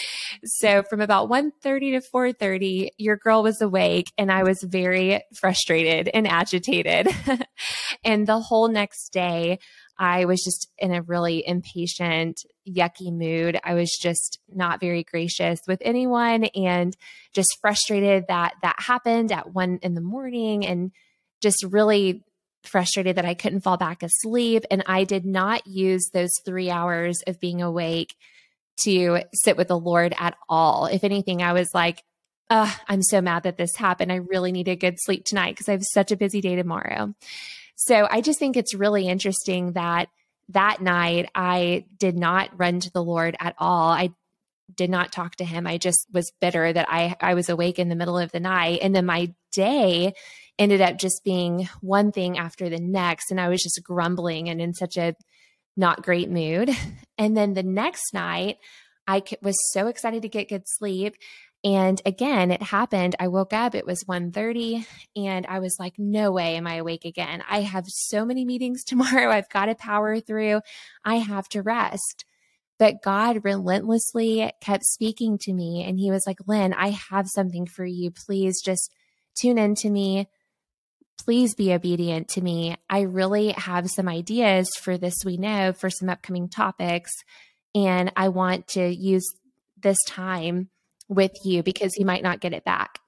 So 0.43 0.83
from 0.83 1.01
about 1.01 1.29
1.30 1.29 2.01
to 2.01 2.09
4.30, 2.13 2.89
your 2.97 3.17
girl 3.17 3.43
was 3.43 3.61
awake 3.61 4.11
and 4.17 4.31
I 4.31 4.43
was 4.43 4.61
very 4.61 5.21
frustrated 5.33 6.09
and 6.13 6.27
agitated. 6.27 7.07
and 8.03 8.27
the 8.27 8.39
whole 8.39 8.67
next 8.67 9.09
day, 9.09 9.59
I 9.97 10.25
was 10.25 10.43
just 10.43 10.69
in 10.77 10.93
a 10.93 11.01
really 11.01 11.45
impatient, 11.47 12.41
yucky 12.67 13.13
mood. 13.13 13.59
I 13.63 13.75
was 13.75 13.97
just 14.01 14.39
not 14.53 14.81
very 14.81 15.03
gracious 15.03 15.61
with 15.67 15.81
anyone 15.83 16.45
and 16.45 16.95
just 17.33 17.57
frustrated 17.61 18.25
that 18.27 18.55
that 18.61 18.75
happened 18.79 19.31
at 19.31 19.53
one 19.53 19.79
in 19.81 19.93
the 19.93 20.01
morning 20.01 20.65
and 20.65 20.91
just 21.45 21.63
really 21.63 22.23
frustrated 22.63 23.17
that 23.17 23.25
I 23.25 23.35
couldn't 23.35 23.61
fall 23.61 23.77
back 23.77 24.01
asleep. 24.01 24.63
And 24.71 24.81
I 24.87 25.03
did 25.03 25.25
not 25.25 25.67
use 25.67 26.09
those 26.11 26.31
three 26.43 26.71
hours 26.71 27.21
of 27.27 27.39
being 27.39 27.61
awake 27.61 28.15
to 28.77 29.19
sit 29.31 29.55
with 29.55 29.67
the 29.67 29.77
Lord 29.77 30.15
at 30.17 30.35
all. 30.49 30.87
If 30.87 31.03
anything, 31.03 31.43
I 31.43 31.53
was 31.53 31.69
like, 31.71 32.03
I'm 32.49 33.03
so 33.03 33.21
mad 33.21 33.43
that 33.43 33.57
this 33.57 33.75
happened. 33.75 34.11
I 34.11 34.15
really 34.15 34.51
need 34.51 34.67
a 34.67 34.75
good 34.75 34.95
sleep 34.97 35.23
tonight 35.23 35.51
because 35.51 35.69
I 35.69 35.73
have 35.73 35.83
such 35.83 36.11
a 36.11 36.17
busy 36.17 36.41
day 36.41 36.55
tomorrow. 36.55 37.13
So 37.75 38.07
I 38.09 38.21
just 38.21 38.39
think 38.39 38.57
it's 38.57 38.73
really 38.73 39.07
interesting 39.07 39.73
that 39.73 40.09
that 40.49 40.81
night 40.81 41.29
I 41.35 41.85
did 41.99 42.17
not 42.17 42.57
run 42.57 42.79
to 42.79 42.91
the 42.91 43.03
Lord 43.03 43.35
at 43.39 43.53
all. 43.59 43.91
I 43.91 44.13
did 44.75 44.89
not 44.89 45.11
talk 45.11 45.35
to 45.35 45.45
him. 45.45 45.67
I 45.67 45.77
just 45.77 46.07
was 46.11 46.31
bitter 46.41 46.73
that 46.73 46.87
I 46.89 47.15
I 47.21 47.35
was 47.35 47.49
awake 47.49 47.77
in 47.77 47.89
the 47.89 47.95
middle 47.95 48.17
of 48.17 48.31
the 48.31 48.39
night 48.39 48.79
and 48.81 48.95
then 48.95 49.05
my 49.05 49.33
day 49.51 50.13
ended 50.57 50.81
up 50.81 50.97
just 50.97 51.23
being 51.23 51.69
one 51.81 52.11
thing 52.11 52.37
after 52.37 52.69
the 52.69 52.79
next 52.79 53.31
and 53.31 53.39
I 53.39 53.49
was 53.49 53.61
just 53.61 53.81
grumbling 53.83 54.49
and 54.49 54.61
in 54.61 54.73
such 54.73 54.97
a 54.97 55.15
not 55.75 56.03
great 56.03 56.29
mood. 56.29 56.69
And 57.17 57.37
then 57.37 57.53
the 57.53 57.63
next 57.63 58.13
night 58.13 58.57
I 59.07 59.23
was 59.41 59.55
so 59.71 59.87
excited 59.87 60.23
to 60.23 60.27
get 60.27 60.49
good 60.49 60.63
sleep 60.65 61.15
and 61.65 61.99
again, 62.05 62.51
it 62.51 62.61
happened. 62.61 63.15
I 63.19 63.29
woke 63.29 63.51
up, 63.51 63.73
it 63.73 63.87
was 63.87 64.03
1:30 64.03 64.85
and 65.15 65.47
I 65.47 65.59
was 65.59 65.77
like, 65.79 65.93
no 65.97 66.31
way 66.31 66.57
am 66.57 66.67
I 66.67 66.75
awake 66.75 67.05
again. 67.05 67.41
I 67.49 67.61
have 67.61 67.85
so 67.87 68.23
many 68.23 68.45
meetings 68.45 68.83
tomorrow. 68.85 69.31
I've 69.31 69.49
got 69.49 69.65
to 69.65 69.75
power 69.75 70.19
through. 70.19 70.61
I 71.03 71.15
have 71.15 71.49
to 71.49 71.61
rest. 71.63 72.25
But 72.77 73.01
God 73.01 73.45
relentlessly 73.45 74.51
kept 74.61 74.83
speaking 74.83 75.37
to 75.39 75.53
me 75.53 75.83
and 75.83 75.97
he 75.97 76.11
was 76.11 76.27
like, 76.27 76.39
"Lynn, 76.45 76.73
I 76.73 76.89
have 76.89 77.27
something 77.29 77.65
for 77.65 77.85
you. 77.85 78.11
Please 78.11 78.61
just 78.61 78.93
tune 79.35 79.57
in 79.57 79.73
to 79.75 79.89
me. 79.89 80.27
Please 81.23 81.55
be 81.55 81.73
obedient 81.73 82.27
to 82.29 82.41
me. 82.41 82.75
I 82.89 83.01
really 83.01 83.51
have 83.53 83.89
some 83.89 84.07
ideas 84.07 84.69
for 84.79 84.97
this 84.97 85.15
we 85.25 85.37
know 85.37 85.73
for 85.73 85.89
some 85.89 86.09
upcoming 86.09 86.49
topics 86.49 87.11
and 87.73 88.11
I 88.15 88.29
want 88.29 88.67
to 88.69 88.87
use 88.87 89.25
this 89.77 89.97
time 90.07 90.69
with 91.07 91.33
you 91.43 91.61
because 91.61 91.97
you 91.97 92.05
might 92.05 92.23
not 92.23 92.39
get 92.39 92.53
it 92.53 92.63
back. 92.63 92.99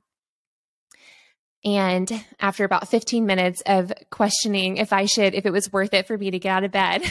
And 1.66 2.12
after 2.40 2.64
about 2.64 2.88
15 2.88 3.26
minutes 3.26 3.62
of 3.66 3.92
questioning 4.12 4.78
if 4.78 4.94
I 4.94 5.06
should, 5.06 5.34
if 5.34 5.46
it 5.46 5.52
was 5.52 5.72
worth 5.72 5.94
it 5.94 6.08
for 6.08 6.18
me 6.18 6.32
to 6.32 6.40
get 6.40 6.50
out 6.50 6.64
of 6.64 6.72
bed, 6.72 7.02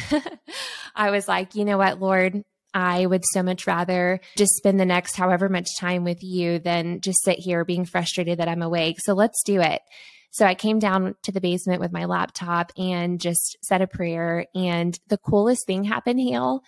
I 0.95 1.11
was 1.11 1.26
like, 1.26 1.55
you 1.55 1.65
know 1.65 1.79
what, 1.79 2.00
Lord, 2.00 2.43
I 2.73 3.07
would 3.07 3.25
so 3.33 3.43
much 3.43 3.67
rather 3.67 4.21
just 4.37 4.55
spend 4.57 4.79
the 4.79 4.85
next 4.85 5.17
however 5.17 5.49
much 5.49 5.69
time 5.79 6.05
with 6.05 6.23
you 6.23 6.59
than 6.59 7.00
just 7.00 7.25
sit 7.25 7.38
here 7.38 7.65
being 7.65 7.87
frustrated 7.87 8.38
that 8.38 8.49
I'm 8.49 8.62
awake. 8.62 8.97
So 9.00 9.15
let's 9.15 9.43
do 9.43 9.61
it. 9.61 9.81
So 10.30 10.45
I 10.45 10.54
came 10.54 10.78
down 10.78 11.14
to 11.23 11.33
the 11.33 11.40
basement 11.40 11.80
with 11.80 11.92
my 11.92 12.04
laptop 12.04 12.73
and 12.76 13.21
just 13.21 13.56
said 13.62 13.83
a 13.83 13.87
prayer. 13.87 14.47
And 14.54 14.99
the 15.09 15.18
coolest 15.18 15.66
thing 15.66 15.85
happened, 15.85 16.21
Hale. 16.21 16.62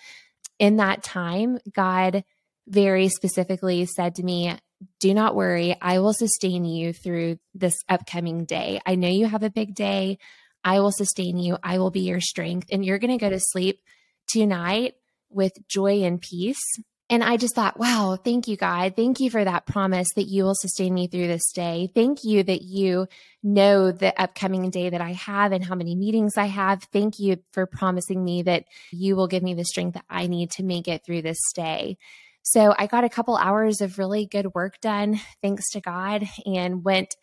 In 0.59 0.77
that 0.77 1.03
time, 1.03 1.59
God 1.73 2.25
very 2.67 3.09
specifically 3.09 3.87
said 3.87 4.17
to 4.17 4.23
me, 4.23 4.57
do 5.01 5.13
not 5.15 5.35
worry. 5.35 5.77
I 5.81 5.99
will 5.99 6.13
sustain 6.13 6.65
you 6.65 6.93
through 6.93 7.39
this 7.55 7.75
upcoming 7.89 8.45
day. 8.45 8.81
I 8.87 8.95
know 8.95 9.09
you 9.09 9.27
have 9.27 9.43
a 9.43 9.51
big 9.51 9.75
day. 9.75 10.19
I 10.65 10.81
will 10.81 10.93
sustain 10.93 11.39
you. 11.39 11.57
I 11.63 11.79
will 11.79 11.91
be 11.91 12.01
your 12.01 12.21
strength. 12.21 12.69
And 12.71 12.85
you're 12.85 12.99
going 12.99 13.17
to 13.17 13.25
go 13.25 13.31
to 13.31 13.41
sleep 13.41 13.81
tonight 14.29 14.95
with 15.31 15.53
joy 15.69 16.03
and 16.05 16.21
peace. 16.21 16.63
And 17.11 17.25
I 17.25 17.39
just 17.39 17.55
thought, 17.55 17.79
wow, 17.79 18.19
thank 18.23 18.49
you, 18.49 18.57
God. 18.59 18.95
Thank 18.95 19.19
you 19.19 19.31
for 19.31 19.43
that 19.43 19.65
promise 19.65 20.09
that 20.15 20.29
you 20.29 20.45
will 20.45 20.55
sustain 20.55 20.93
me 20.93 21.07
through 21.07 21.29
this 21.29 21.53
day. 21.53 21.91
Thank 21.95 22.19
you 22.23 22.43
that 22.43 22.61
you 22.61 23.07
know 23.43 23.93
the 23.93 24.19
upcoming 24.21 24.69
day 24.69 24.91
that 24.91 25.01
I 25.01 25.13
have 25.13 25.53
and 25.53 25.65
how 25.65 25.75
many 25.75 25.95
meetings 25.95 26.37
I 26.37 26.47
have. 26.47 26.83
Thank 26.93 27.19
you 27.19 27.39
for 27.53 27.65
promising 27.65 28.23
me 28.23 28.43
that 28.43 28.65
you 28.93 29.17
will 29.17 29.27
give 29.27 29.43
me 29.43 29.55
the 29.55 29.65
strength 29.65 29.95
that 29.95 30.05
I 30.11 30.27
need 30.27 30.51
to 30.53 30.63
make 30.63 30.87
it 30.87 31.03
through 31.05 31.23
this 31.23 31.41
day. 31.55 31.97
So 32.43 32.75
I 32.79 32.87
got 32.87 33.05
a 33.05 33.11
couple 33.11 33.37
hours 33.37 33.81
of 33.81 33.99
really 33.99 34.27
good 34.27 34.55
work 34.55 34.79
done, 34.81 35.19
thanks 35.43 35.71
to 35.71 35.81
God, 35.81 36.29
and 36.45 36.85
went 36.85 37.15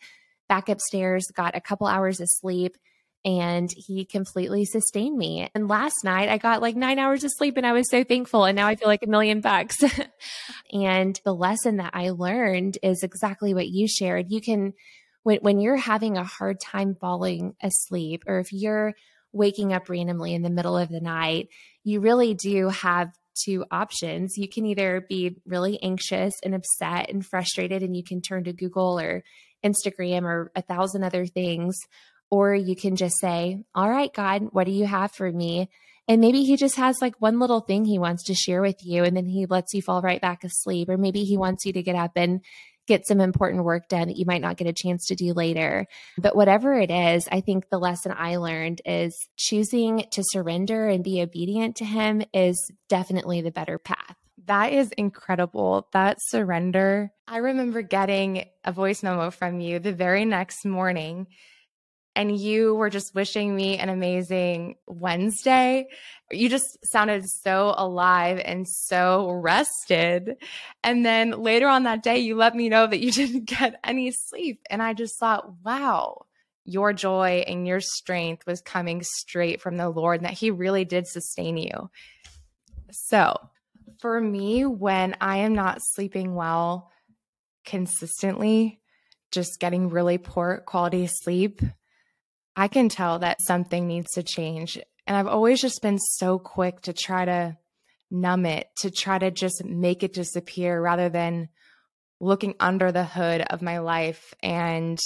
back 0.48 0.68
upstairs, 0.68 1.26
got 1.34 1.56
a 1.56 1.60
couple 1.60 1.86
hours 1.86 2.20
of 2.20 2.28
sleep, 2.30 2.76
and 3.26 3.68
he 3.76 4.04
completely 4.04 4.64
sustained 4.64 5.18
me. 5.18 5.50
And 5.52 5.66
last 5.66 5.96
night 6.04 6.28
I 6.28 6.38
got 6.38 6.62
like 6.62 6.76
nine 6.76 7.00
hours 7.00 7.24
of 7.24 7.32
sleep 7.36 7.56
and 7.56 7.66
I 7.66 7.72
was 7.72 7.90
so 7.90 8.04
thankful. 8.04 8.44
And 8.44 8.54
now 8.54 8.68
I 8.68 8.76
feel 8.76 8.86
like 8.86 9.02
a 9.02 9.10
million 9.10 9.40
bucks. 9.40 9.82
and 10.72 11.20
the 11.24 11.34
lesson 11.34 11.78
that 11.78 11.90
I 11.92 12.10
learned 12.10 12.78
is 12.84 13.02
exactly 13.02 13.52
what 13.52 13.66
you 13.66 13.88
shared. 13.88 14.26
You 14.28 14.40
can, 14.40 14.74
when, 15.24 15.40
when 15.40 15.58
you're 15.58 15.76
having 15.76 16.16
a 16.16 16.22
hard 16.22 16.60
time 16.60 16.94
falling 17.00 17.54
asleep, 17.60 18.22
or 18.28 18.38
if 18.38 18.52
you're 18.52 18.94
waking 19.32 19.72
up 19.72 19.88
randomly 19.88 20.32
in 20.32 20.42
the 20.42 20.48
middle 20.48 20.78
of 20.78 20.88
the 20.88 21.00
night, 21.00 21.48
you 21.82 21.98
really 21.98 22.32
do 22.32 22.68
have 22.68 23.08
two 23.44 23.64
options. 23.72 24.36
You 24.36 24.48
can 24.48 24.64
either 24.66 25.04
be 25.08 25.36
really 25.44 25.82
anxious 25.82 26.32
and 26.44 26.54
upset 26.54 27.10
and 27.10 27.26
frustrated, 27.26 27.82
and 27.82 27.96
you 27.96 28.04
can 28.04 28.22
turn 28.22 28.44
to 28.44 28.52
Google 28.52 29.00
or 29.00 29.24
Instagram 29.64 30.22
or 30.22 30.52
a 30.54 30.62
thousand 30.62 31.02
other 31.02 31.26
things. 31.26 31.76
Or 32.30 32.54
you 32.54 32.74
can 32.76 32.96
just 32.96 33.18
say, 33.20 33.64
All 33.74 33.88
right, 33.88 34.12
God, 34.12 34.48
what 34.52 34.64
do 34.64 34.72
you 34.72 34.86
have 34.86 35.12
for 35.12 35.30
me? 35.30 35.68
And 36.08 36.20
maybe 36.20 36.44
he 36.44 36.56
just 36.56 36.76
has 36.76 37.00
like 37.00 37.16
one 37.18 37.40
little 37.40 37.60
thing 37.60 37.84
he 37.84 37.98
wants 37.98 38.24
to 38.24 38.34
share 38.34 38.62
with 38.62 38.84
you, 38.84 39.04
and 39.04 39.16
then 39.16 39.26
he 39.26 39.46
lets 39.46 39.74
you 39.74 39.82
fall 39.82 40.02
right 40.02 40.20
back 40.20 40.44
asleep. 40.44 40.88
Or 40.88 40.96
maybe 40.96 41.24
he 41.24 41.36
wants 41.36 41.64
you 41.64 41.72
to 41.72 41.82
get 41.82 41.96
up 41.96 42.12
and 42.16 42.40
get 42.86 43.06
some 43.06 43.20
important 43.20 43.64
work 43.64 43.88
done 43.88 44.08
that 44.08 44.16
you 44.16 44.24
might 44.24 44.40
not 44.40 44.56
get 44.56 44.68
a 44.68 44.72
chance 44.72 45.06
to 45.06 45.14
do 45.14 45.32
later. 45.32 45.86
But 46.18 46.36
whatever 46.36 46.74
it 46.74 46.90
is, 46.90 47.28
I 47.30 47.40
think 47.40 47.68
the 47.68 47.78
lesson 47.78 48.14
I 48.16 48.36
learned 48.36 48.80
is 48.84 49.28
choosing 49.36 50.04
to 50.12 50.22
surrender 50.24 50.86
and 50.88 51.02
be 51.02 51.20
obedient 51.20 51.76
to 51.76 51.84
Him 51.84 52.22
is 52.32 52.70
definitely 52.88 53.40
the 53.40 53.50
better 53.50 53.78
path. 53.78 54.16
That 54.46 54.72
is 54.72 54.92
incredible. 54.92 55.88
That 55.92 56.18
surrender. 56.28 57.10
I 57.26 57.38
remember 57.38 57.82
getting 57.82 58.44
a 58.64 58.70
voice 58.70 59.02
memo 59.02 59.32
from 59.32 59.60
you 59.60 59.80
the 59.80 59.92
very 59.92 60.24
next 60.24 60.64
morning 60.64 61.26
and 62.16 62.34
you 62.34 62.74
were 62.74 62.88
just 62.88 63.14
wishing 63.14 63.54
me 63.54 63.76
an 63.76 63.90
amazing 63.90 64.76
Wednesday. 64.86 65.86
You 66.30 66.48
just 66.48 66.78
sounded 66.82 67.28
so 67.28 67.74
alive 67.76 68.40
and 68.42 68.66
so 68.66 69.30
rested. 69.30 70.36
And 70.82 71.04
then 71.04 71.32
later 71.32 71.68
on 71.68 71.82
that 71.82 72.02
day, 72.02 72.18
you 72.18 72.34
let 72.34 72.56
me 72.56 72.70
know 72.70 72.86
that 72.86 73.00
you 73.00 73.12
didn't 73.12 73.44
get 73.44 73.78
any 73.84 74.10
sleep. 74.10 74.62
And 74.70 74.82
I 74.82 74.94
just 74.94 75.20
thought, 75.20 75.52
wow, 75.62 76.24
your 76.64 76.94
joy 76.94 77.44
and 77.46 77.66
your 77.66 77.80
strength 77.80 78.46
was 78.46 78.62
coming 78.62 79.02
straight 79.02 79.60
from 79.60 79.76
the 79.76 79.90
Lord 79.90 80.20
and 80.20 80.24
that 80.24 80.32
He 80.32 80.50
really 80.50 80.86
did 80.86 81.06
sustain 81.06 81.58
you. 81.58 81.90
So, 82.90 83.38
for 84.00 84.20
me, 84.20 84.64
when 84.64 85.16
I 85.20 85.38
am 85.38 85.54
not 85.54 85.78
sleeping 85.82 86.34
well 86.34 86.90
consistently, 87.66 88.80
just 89.30 89.60
getting 89.60 89.90
really 89.90 90.16
poor 90.16 90.62
quality 90.66 91.06
sleep, 91.06 91.60
I 92.56 92.68
can 92.68 92.88
tell 92.88 93.18
that 93.18 93.42
something 93.42 93.86
needs 93.86 94.12
to 94.12 94.22
change. 94.22 94.78
And 95.06 95.16
I've 95.16 95.26
always 95.26 95.60
just 95.60 95.82
been 95.82 95.98
so 95.98 96.38
quick 96.38 96.80
to 96.82 96.92
try 96.92 97.26
to 97.26 97.58
numb 98.10 98.46
it, 98.46 98.68
to 98.78 98.90
try 98.90 99.18
to 99.18 99.30
just 99.30 99.64
make 99.64 100.02
it 100.02 100.14
disappear 100.14 100.80
rather 100.80 101.08
than 101.08 101.48
looking 102.18 102.54
under 102.58 102.90
the 102.90 103.04
hood 103.04 103.42
of 103.42 103.60
my 103.60 103.78
life 103.78 104.32
and 104.42 104.98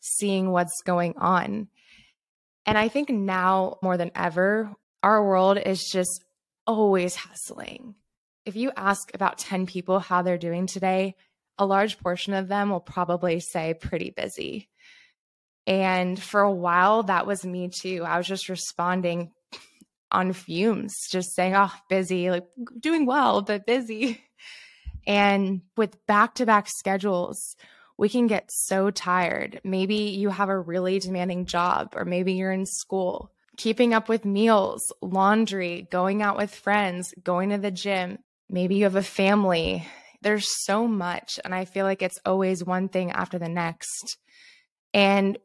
seeing 0.00 0.50
what's 0.50 0.82
going 0.84 1.14
on. 1.18 1.68
And 2.66 2.78
I 2.78 2.88
think 2.88 3.10
now 3.10 3.78
more 3.82 3.96
than 3.96 4.12
ever, 4.14 4.72
our 5.02 5.26
world 5.26 5.58
is 5.58 5.88
just 5.92 6.24
always 6.66 7.16
hustling. 7.16 7.96
If 8.46 8.54
you 8.54 8.70
ask 8.76 9.12
about 9.14 9.38
10 9.38 9.66
people 9.66 9.98
how 9.98 10.22
they're 10.22 10.38
doing 10.38 10.66
today, 10.66 11.16
a 11.58 11.66
large 11.66 11.98
portion 11.98 12.34
of 12.34 12.48
them 12.48 12.70
will 12.70 12.80
probably 12.80 13.40
say 13.40 13.74
pretty 13.74 14.10
busy. 14.10 14.68
And 15.66 16.20
for 16.20 16.40
a 16.40 16.52
while, 16.52 17.04
that 17.04 17.26
was 17.26 17.44
me 17.44 17.68
too. 17.68 18.02
I 18.04 18.18
was 18.18 18.26
just 18.26 18.48
responding 18.48 19.30
on 20.10 20.32
fumes, 20.32 20.94
just 21.10 21.34
saying, 21.34 21.54
oh, 21.54 21.72
busy, 21.88 22.30
like 22.30 22.46
doing 22.78 23.06
well, 23.06 23.42
but 23.42 23.66
busy. 23.66 24.22
And 25.06 25.62
with 25.76 26.04
back 26.06 26.34
to 26.36 26.46
back 26.46 26.68
schedules, 26.68 27.56
we 27.96 28.08
can 28.08 28.26
get 28.26 28.50
so 28.50 28.90
tired. 28.90 29.60
Maybe 29.64 29.94
you 29.94 30.30
have 30.30 30.48
a 30.48 30.58
really 30.58 30.98
demanding 30.98 31.46
job, 31.46 31.94
or 31.96 32.04
maybe 32.04 32.34
you're 32.34 32.52
in 32.52 32.66
school, 32.66 33.30
keeping 33.56 33.94
up 33.94 34.08
with 34.08 34.24
meals, 34.24 34.92
laundry, 35.00 35.86
going 35.90 36.22
out 36.22 36.36
with 36.36 36.54
friends, 36.54 37.14
going 37.22 37.50
to 37.50 37.58
the 37.58 37.70
gym. 37.70 38.18
Maybe 38.48 38.76
you 38.76 38.84
have 38.84 38.96
a 38.96 39.02
family. 39.02 39.86
There's 40.20 40.46
so 40.64 40.86
much. 40.86 41.40
And 41.44 41.54
I 41.54 41.64
feel 41.64 41.84
like 41.84 42.02
it's 42.02 42.20
always 42.24 42.64
one 42.64 42.88
thing 42.88 43.10
after 43.10 43.38
the 43.38 43.48
next. 43.48 44.18
And 44.94 45.38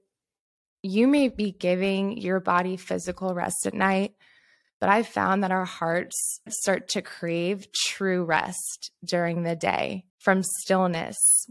you 0.88 1.08
may 1.08 1.30
be 1.30 1.52
giving 1.52 2.18
your 2.18 2.40
body 2.40 2.78
physical 2.78 3.34
rest 3.34 3.66
at 3.66 3.74
night, 3.74 4.16
but 4.80 4.90
I've 4.90 5.08
found 5.08 5.44
that 5.44 5.52
our 5.52 5.66
hearts 5.66 6.40
start 6.50 6.90
to 6.90 7.02
crave 7.02 7.68
true 7.74 8.24
rest 8.24 8.92
during 9.04 9.44
the 9.44 9.56
day 9.56 10.06
from 10.20 10.44
stillness. 10.44 11.48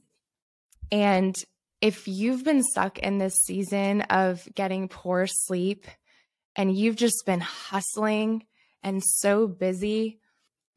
And 0.93 1.37
if 1.81 2.09
you've 2.09 2.45
been 2.45 2.63
stuck 2.63 2.99
in 2.99 3.19
this 3.19 3.35
season 3.45 4.03
of 4.03 4.47
getting 4.55 4.89
poor 4.89 5.27
sleep 5.27 5.87
and 6.55 6.77
you've 6.77 6.97
just 6.97 7.27
been 7.27 7.41
hustling 7.41 8.45
and 8.83 9.03
so 9.05 9.47
busy, 9.47 10.21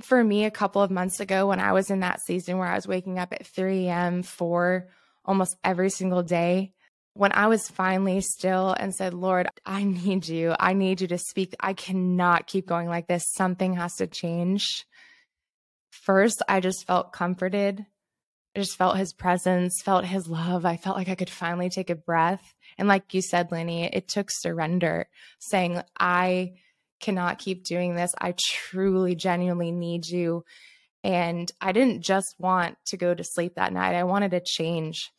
for 0.01 0.23
me, 0.23 0.45
a 0.45 0.51
couple 0.51 0.81
of 0.81 0.91
months 0.91 1.19
ago, 1.19 1.47
when 1.47 1.59
I 1.59 1.73
was 1.73 1.89
in 1.89 1.99
that 2.01 2.21
season 2.21 2.57
where 2.57 2.67
I 2.67 2.75
was 2.75 2.87
waking 2.87 3.19
up 3.19 3.33
at 3.33 3.45
3 3.45 3.87
a.m. 3.87 4.23
for 4.23 4.87
almost 5.25 5.57
every 5.63 5.89
single 5.89 6.23
day, 6.23 6.73
when 7.13 7.31
I 7.33 7.47
was 7.47 7.67
finally 7.67 8.21
still 8.21 8.75
and 8.79 8.93
said, 8.93 9.13
Lord, 9.13 9.47
I 9.65 9.83
need 9.83 10.27
you. 10.27 10.55
I 10.59 10.73
need 10.73 11.01
you 11.01 11.07
to 11.07 11.17
speak. 11.17 11.55
I 11.59 11.73
cannot 11.73 12.47
keep 12.47 12.67
going 12.67 12.87
like 12.87 13.07
this. 13.07 13.31
Something 13.33 13.73
has 13.73 13.95
to 13.95 14.07
change. 14.07 14.85
First, 15.91 16.41
I 16.47 16.59
just 16.59 16.85
felt 16.85 17.13
comforted. 17.13 17.85
I 18.55 18.59
just 18.59 18.77
felt 18.77 18.97
his 18.97 19.13
presence, 19.13 19.81
felt 19.83 20.05
his 20.05 20.27
love. 20.27 20.65
I 20.65 20.77
felt 20.77 20.97
like 20.97 21.09
I 21.09 21.15
could 21.15 21.29
finally 21.29 21.69
take 21.69 21.89
a 21.89 21.95
breath. 21.95 22.53
And 22.77 22.87
like 22.87 23.13
you 23.13 23.21
said, 23.21 23.51
Lenny, 23.51 23.85
it 23.85 24.07
took 24.07 24.29
surrender, 24.31 25.07
saying, 25.39 25.81
I 25.99 26.53
cannot 26.99 27.39
keep 27.39 27.63
doing 27.63 27.95
this. 27.95 28.11
I 28.19 28.33
truly, 28.39 29.15
genuinely 29.15 29.71
need 29.71 30.07
you. 30.07 30.43
And 31.03 31.49
I 31.61 31.71
didn't 31.71 32.03
just 32.03 32.35
want 32.39 32.77
to 32.87 32.97
go 32.97 33.13
to 33.13 33.23
sleep 33.23 33.55
that 33.55 33.71
night, 33.71 33.95
I 33.95 34.03
wanted 34.03 34.31
to 34.31 34.41
change. 34.43 35.11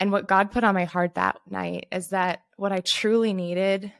And 0.00 0.12
what 0.12 0.28
God 0.28 0.52
put 0.52 0.64
on 0.64 0.74
my 0.74 0.84
heart 0.84 1.14
that 1.14 1.40
night 1.50 1.86
is 1.90 2.08
that 2.08 2.42
what 2.56 2.72
I 2.72 2.80
truly 2.80 3.32
needed 3.32 3.92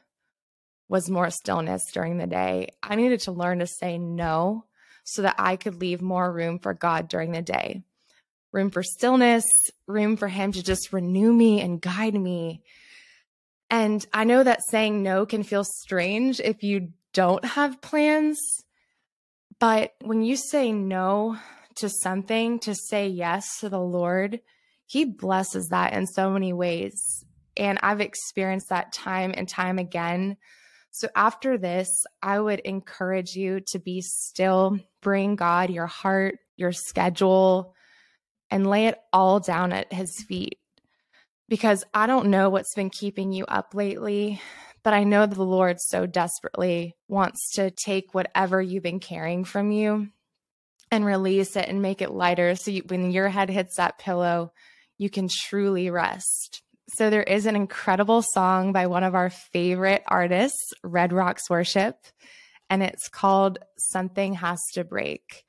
was 0.88 1.11
more 1.11 1.31
stillness 1.31 1.83
during 1.93 2.19
the 2.19 2.26
day. 2.26 2.69
I 2.83 2.97
needed 2.97 3.21
to 3.21 3.33
learn 3.33 3.59
to 3.59 3.67
say 3.67 3.99
no 3.99 4.64
so 5.05 5.23
that 5.23 5.37
I 5.38 5.57
could 5.57 5.81
leave 5.81 6.00
more 6.00 6.32
room 6.32 6.58
for 6.58 6.75
God 6.75 7.08
during 7.08 7.32
the 7.32 7.43
day. 7.43 7.82
Room 8.52 8.71
for 8.71 8.82
stillness, 8.82 9.45
room 9.87 10.17
for 10.17 10.28
Him 10.28 10.52
to 10.52 10.63
just 10.63 10.93
renew 10.93 11.32
me 11.32 11.61
and 11.61 11.80
guide 11.80 12.15
me. 12.15 12.63
And 13.71 14.06
I 14.13 14.25
know 14.25 14.43
that 14.43 14.63
saying 14.71 15.02
no 15.02 15.26
can 15.26 15.43
feel 15.43 15.65
strange 15.65 16.41
if 16.41 16.63
you 16.63 16.93
don't 17.13 17.45
have 17.45 17.82
plans. 17.82 18.39
But 19.58 19.95
when 20.02 20.23
you 20.23 20.37
say 20.37 20.73
no 20.73 21.37
to 21.76 21.89
something, 21.89 22.58
to 22.61 22.75
say 22.75 23.08
yes 23.08 23.61
to 23.61 23.69
the 23.69 23.80
Lord, 23.80 24.41
he 24.89 25.05
blesses 25.05 25.69
that 25.69 25.93
in 25.93 26.07
so 26.07 26.31
many 26.31 26.55
ways. 26.55 27.23
And 27.59 27.79
I've 27.83 28.01
experienced 28.01 28.71
that 28.71 28.93
time 28.93 29.35
and 29.37 29.47
time 29.47 29.79
again. 29.79 30.39
So 30.91 31.09
after 31.15 31.59
this, 31.59 31.91
I 32.23 32.41
would 32.41 32.61
encourage 32.61 33.35
you 33.35 33.61
to 33.69 33.79
be 33.79 34.01
still, 34.01 34.79
bring 35.03 35.37
God 35.37 35.69
your 35.69 35.87
heart, 35.87 36.39
your 36.57 36.73
schedule, 36.73 37.75
and 38.51 38.67
lay 38.67 38.87
it 38.87 38.99
all 39.13 39.41
down 39.41 39.73
at 39.73 39.93
his 39.93 40.25
feet. 40.27 40.59
Because 41.51 41.85
I 41.93 42.07
don't 42.07 42.31
know 42.31 42.49
what's 42.49 42.75
been 42.75 42.91
keeping 42.91 43.31
you 43.31 43.45
up 43.45 43.75
lately, 43.75 44.41
but 44.83 44.95
I 44.95 45.05
know 45.05 45.27
the 45.27 45.43
Lord 45.43 45.81
so 45.81 46.07
desperately 46.07 46.97
wants 47.09 47.53
to 47.57 47.71
take 47.71 48.15
whatever 48.15 48.63
you've 48.63 48.83
been 48.83 49.01
carrying 49.01 49.45
from 49.45 49.71
you 49.71 50.09
and 50.91 51.05
release 51.05 51.57
it 51.57 51.69
and 51.69 51.83
make 51.83 52.01
it 52.01 52.11
lighter. 52.11 52.55
So 52.55 52.71
you, 52.71 52.83
when 52.87 53.11
your 53.11 53.29
head 53.29 53.51
hits 53.51 53.77
that 53.77 53.99
pillow, 53.99 54.53
you 54.99 55.08
can 55.08 55.28
truly 55.30 55.91
rest. 55.91 56.63
So 56.91 57.11
there 57.11 57.23
is 57.23 57.47
an 57.47 57.56
incredible 57.56 58.23
song 58.23 58.73
by 58.73 58.87
one 58.87 59.04
of 59.04 59.15
our 59.15 59.30
favorite 59.30 60.02
artists, 60.06 60.73
Red 60.82 61.13
Rocks 61.13 61.49
Worship, 61.50 61.97
and 62.71 62.82
it's 62.82 63.08
called 63.08 63.58
Something 63.78 64.34
Has 64.34 64.61
to 64.75 64.84
Break. 64.84 65.45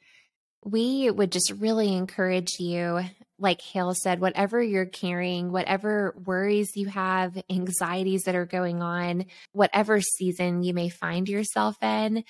We 0.64 1.10
would 1.10 1.32
just 1.32 1.54
really 1.58 1.96
encourage 1.96 2.60
you, 2.60 3.00
like 3.38 3.62
Hale 3.62 3.94
said, 3.94 4.20
whatever 4.20 4.62
you're 4.62 4.86
carrying, 4.86 5.52
whatever 5.52 6.14
worries 6.26 6.72
you 6.76 6.88
have, 6.88 7.42
anxieties 7.50 8.24
that 8.24 8.36
are 8.36 8.46
going 8.46 8.82
on, 8.82 9.26
whatever 9.54 10.02
season 10.02 10.62
you 10.64 10.74
may 10.74 10.90
find 10.90 11.30
yourself 11.30 11.82
in, 11.82 12.26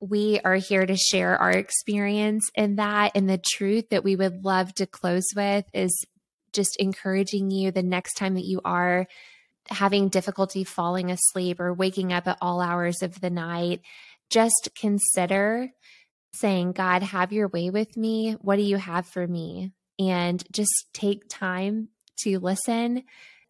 we 0.00 0.40
are 0.44 0.54
here 0.54 0.86
to 0.86 0.96
share 0.96 1.36
our 1.36 1.50
experience 1.50 2.48
in 2.54 2.76
that. 2.76 3.12
And 3.14 3.28
the 3.28 3.42
truth 3.52 3.90
that 3.90 4.04
we 4.04 4.16
would 4.16 4.44
love 4.44 4.72
to 4.76 4.86
close 4.86 5.26
with 5.36 5.66
is 5.74 6.04
just 6.52 6.76
encouraging 6.76 7.50
you 7.50 7.70
the 7.70 7.82
next 7.82 8.14
time 8.14 8.34
that 8.34 8.44
you 8.44 8.60
are 8.64 9.06
having 9.68 10.08
difficulty 10.08 10.64
falling 10.64 11.10
asleep 11.10 11.60
or 11.60 11.72
waking 11.74 12.12
up 12.12 12.26
at 12.26 12.38
all 12.40 12.60
hours 12.60 13.02
of 13.02 13.20
the 13.20 13.30
night, 13.30 13.80
just 14.30 14.70
consider 14.78 15.70
saying, 16.32 16.72
God, 16.72 17.02
have 17.02 17.32
your 17.32 17.48
way 17.48 17.70
with 17.70 17.96
me. 17.96 18.32
What 18.40 18.56
do 18.56 18.62
you 18.62 18.76
have 18.76 19.06
for 19.06 19.26
me? 19.26 19.72
And 19.98 20.42
just 20.52 20.86
take 20.92 21.28
time 21.28 21.88
to 22.20 22.38
listen 22.38 23.04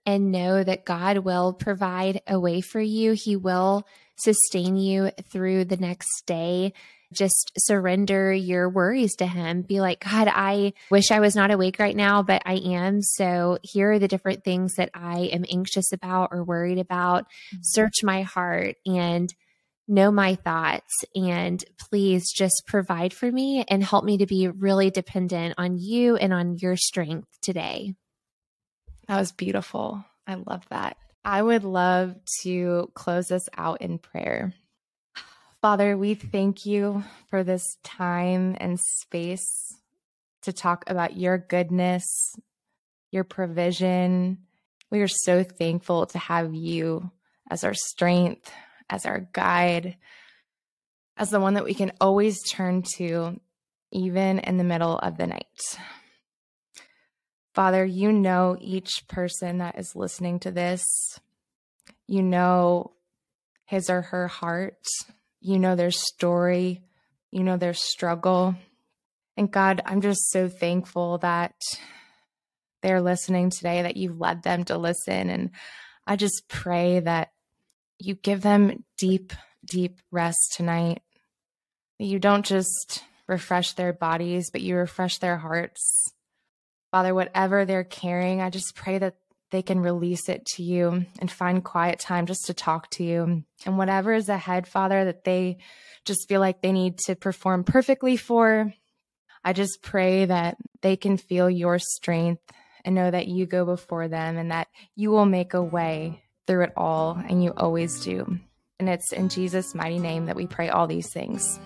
and 0.07 0.33
know 0.33 0.63
that 0.63 0.87
God 0.87 1.19
will 1.19 1.53
provide 1.53 2.23
a 2.27 2.41
way 2.41 2.61
for 2.61 2.81
you. 2.81 3.15
He 3.17 3.37
will 3.37 3.87
sustain 4.17 4.77
you 4.77 5.11
through 5.31 5.67
the 5.67 5.77
next 5.77 6.23
day 6.27 6.73
just 7.13 7.53
surrender 7.59 8.33
your 8.33 8.69
worries 8.69 9.17
to 9.17 9.27
Him. 9.27 9.63
Be 9.63 9.81
like, 9.81 10.05
God, 10.05 10.29
I 10.29 10.75
wish 10.91 11.11
I 11.11 11.21
was 11.21 11.35
not 11.35 11.51
awake 11.51 11.79
right 11.79 11.97
now, 11.97 12.23
but 12.23 12.43
I 12.45 12.55
am. 12.55 13.03
So 13.03 13.59
here 13.63 13.93
are 13.93 13.99
the 13.99 14.09
different 14.09 14.45
things 14.45 14.75
that 14.75 14.91
I 14.95 15.31
am 15.33 15.45
anxious 15.51 15.93
about 15.93 16.31
or 16.33 16.45
worried 16.45 16.79
about. 16.79 17.25
Mm-hmm. 17.25 17.59
Search 17.63 18.03
my 18.03 18.23
heart 18.23 18.77
and 18.87 19.33
know 19.89 20.11
my 20.11 20.35
thoughts 20.35 20.93
and 21.15 21.65
please 21.79 22.31
just 22.31 22.65
provide 22.67 23.15
for 23.15 23.31
me 23.33 23.65
and 23.69 23.83
help 23.83 24.05
me 24.05 24.19
to 24.19 24.27
be 24.27 24.49
really 24.49 24.91
dependent 24.91 25.55
on 25.57 25.79
you 25.79 26.17
and 26.17 26.33
on 26.33 26.59
your 26.59 26.77
strength 26.77 27.29
today. 27.41 27.95
That 29.07 29.19
was 29.19 29.33
beautiful. 29.33 30.05
I 30.27 30.35
love 30.35 30.65
that. 30.69 30.99
I 31.25 31.43
would 31.43 31.65
love 31.65 32.15
to 32.43 32.91
close 32.95 33.31
us 33.31 33.49
out 33.57 33.81
in 33.81 33.99
prayer. 33.99 34.53
Father, 35.61 35.99
we 35.99 36.15
thank 36.15 36.67
you 36.67 37.03
for 37.31 37.43
this 37.43 37.79
time 37.83 38.57
and 38.61 38.79
space 38.79 39.75
to 40.43 40.53
talk 40.53 40.85
about 40.87 41.17
your 41.17 41.37
goodness, 41.37 42.05
your 43.11 43.25
provision. 43.25 44.39
We 44.89 45.01
are 45.01 45.09
so 45.09 45.43
thankful 45.43 46.07
to 46.07 46.19
have 46.19 46.55
you 46.55 47.11
as 47.51 47.65
our 47.65 47.75
strength, 47.75 48.53
as 48.89 49.05
our 49.05 49.29
guide, 49.33 49.97
as 51.17 51.31
the 51.31 51.41
one 51.41 51.55
that 51.55 51.65
we 51.65 51.75
can 51.75 51.91
always 52.01 52.41
turn 52.49 52.83
to, 52.97 53.41
even 53.91 54.39
in 54.39 54.59
the 54.59 54.65
middle 54.65 54.97
of 54.97 55.17
the 55.17 55.27
night. 55.27 55.77
Father, 57.53 57.85
you 57.85 58.13
know 58.13 58.57
each 58.61 59.09
person 59.09 59.59
that 59.59 59.77
is 59.77 59.97
listening 59.97 60.39
to 60.39 60.53
this. 60.53 61.19
You 62.07 62.23
know 62.23 62.93
his 63.65 63.91
or 63.91 64.03
her 64.03 64.29
heart 64.29 64.87
you 65.41 65.59
know 65.59 65.77
their 65.77 65.91
story, 65.91 66.83
you 67.31 67.43
know 67.43 67.57
their 67.57 67.75
struggle. 67.75 68.55
And 69.37 69.51
God, 69.51 69.83
I'm 69.87 70.01
just 70.01 70.31
so 70.31 70.49
thankful 70.49 71.19
that 71.19 71.55
they're 72.83 73.01
listening 73.01 73.51
today, 73.51 73.83
that 73.83 73.97
you've 73.97 74.21
led 74.21 74.43
them 74.43 74.65
to 74.65 74.79
listen. 74.79 75.31
And 75.31 75.51
I 76.07 76.17
just 76.17 76.49
pray 76.49 77.01
that 77.01 77.33
you 77.99 78.15
give 78.15 78.43
them 78.43 78.85
deep, 78.97 79.33
deep 79.65 80.01
rest 80.11 80.55
tonight. 80.57 81.03
You 81.99 82.19
don't 82.19 82.45
just 82.47 83.05
refresh 83.27 83.73
their 83.75 83.93
bodies, 83.93 84.51
but 84.51 84.61
you 84.61 84.77
refresh 84.77 85.19
their 85.19 85.37
hearts. 85.37 86.13
Father, 86.91 87.15
whatever 87.15 87.65
they're 87.65 87.85
carrying, 87.85 88.41
I 88.41 88.51
just 88.51 88.75
pray 88.75 88.99
that 88.99 89.17
they 89.51 89.63
can 89.63 89.81
release 89.81 90.29
it 90.29 90.45
to 90.55 90.63
you 90.63 91.07
and 91.19 91.31
find 91.31 91.65
quiet 91.65 91.99
time 91.99 92.27
just 92.27 92.47
to 92.47 92.55
talk 92.55 92.91
to 92.91 93.05
you. 93.05 93.45
And 93.65 93.79
whatever 93.79 94.13
is 94.13 94.29
ahead, 94.29 94.67
Father, 94.67 95.05
that 95.07 95.25
they 95.25 95.59
just 96.05 96.29
feel 96.29 96.41
like 96.41 96.61
they 96.61 96.73
need 96.73 96.99
to 97.07 97.17
perform 97.17 97.65
perfectly 97.65 98.17
for, 98.17 98.73
I 99.45 99.53
just 99.53 99.83
pray 99.83 100.27
that 100.27 100.57
they 100.83 100.97
can 100.97 101.17
feel 101.17 101.49
your 101.49 101.79
strength 101.79 102.43
and 102.85 102.95
know 102.95 103.11
that 103.11 103.29
you 103.29 103.47
go 103.47 103.65
before 103.65 104.09
them 104.09 104.37
and 104.37 104.51
that 104.51 104.69
you 104.95 105.11
will 105.11 105.27
make 105.27 105.55
a 105.55 105.63
way 105.63 106.23
through 106.47 106.65
it 106.65 106.73
all, 106.77 107.21
and 107.29 107.45
you 107.45 107.53
always 107.57 108.01
do. 108.01 108.39
And 108.81 108.89
it's 108.89 109.13
in 109.13 109.29
Jesus' 109.29 109.75
mighty 109.75 109.99
name 109.99 110.27
that 110.27 110.37
we 110.37 110.47
pray 110.47 110.71
all 110.71 110.87
these 110.87 111.13
things. 111.13 111.61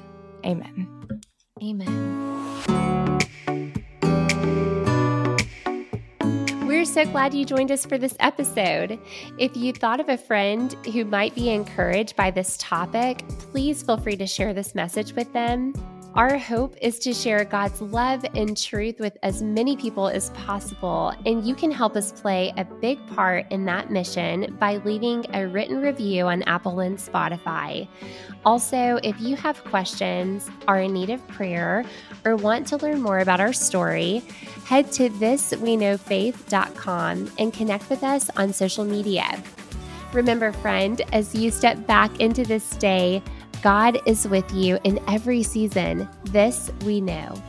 Amen. 0.44 0.88
Amen. 1.62 3.01
So 6.92 7.06
glad 7.06 7.32
you 7.32 7.46
joined 7.46 7.72
us 7.72 7.86
for 7.86 7.96
this 7.96 8.14
episode. 8.20 8.98
If 9.38 9.56
you 9.56 9.72
thought 9.72 9.98
of 9.98 10.10
a 10.10 10.18
friend 10.18 10.70
who 10.92 11.06
might 11.06 11.34
be 11.34 11.48
encouraged 11.48 12.16
by 12.16 12.30
this 12.30 12.58
topic, 12.58 13.26
please 13.50 13.82
feel 13.82 13.96
free 13.96 14.16
to 14.18 14.26
share 14.26 14.52
this 14.52 14.74
message 14.74 15.14
with 15.14 15.32
them. 15.32 15.72
Our 16.14 16.36
hope 16.36 16.76
is 16.82 16.98
to 16.98 17.14
share 17.14 17.42
God's 17.46 17.80
love 17.80 18.22
and 18.34 18.54
truth 18.54 19.00
with 19.00 19.16
as 19.22 19.40
many 19.40 19.78
people 19.78 20.08
as 20.08 20.28
possible, 20.30 21.14
and 21.24 21.42
you 21.42 21.54
can 21.54 21.70
help 21.70 21.96
us 21.96 22.12
play 22.12 22.52
a 22.58 22.66
big 22.66 22.98
part 23.14 23.50
in 23.50 23.64
that 23.64 23.90
mission 23.90 24.54
by 24.60 24.76
leaving 24.84 25.24
a 25.32 25.48
written 25.48 25.80
review 25.80 26.26
on 26.26 26.42
Apple 26.42 26.80
and 26.80 26.98
Spotify. 26.98 27.88
Also, 28.44 28.98
if 29.02 29.18
you 29.22 29.36
have 29.36 29.64
questions, 29.64 30.50
are 30.68 30.82
in 30.82 30.92
need 30.92 31.08
of 31.08 31.26
prayer, 31.28 31.82
or 32.26 32.36
want 32.36 32.66
to 32.66 32.76
learn 32.76 33.00
more 33.00 33.20
about 33.20 33.40
our 33.40 33.54
story, 33.54 34.22
head 34.66 34.92
to 34.92 35.08
thisweknowfaith.com 35.08 37.30
and 37.38 37.54
connect 37.54 37.88
with 37.88 38.04
us 38.04 38.28
on 38.36 38.52
social 38.52 38.84
media. 38.84 39.42
Remember, 40.12 40.52
friend, 40.52 41.00
as 41.14 41.34
you 41.34 41.50
step 41.50 41.86
back 41.86 42.20
into 42.20 42.44
this 42.44 42.68
day, 42.76 43.22
God 43.62 44.00
is 44.06 44.26
with 44.26 44.52
you 44.52 44.78
in 44.82 44.98
every 45.08 45.44
season. 45.44 46.08
This 46.24 46.72
we 46.84 47.00
know. 47.00 47.40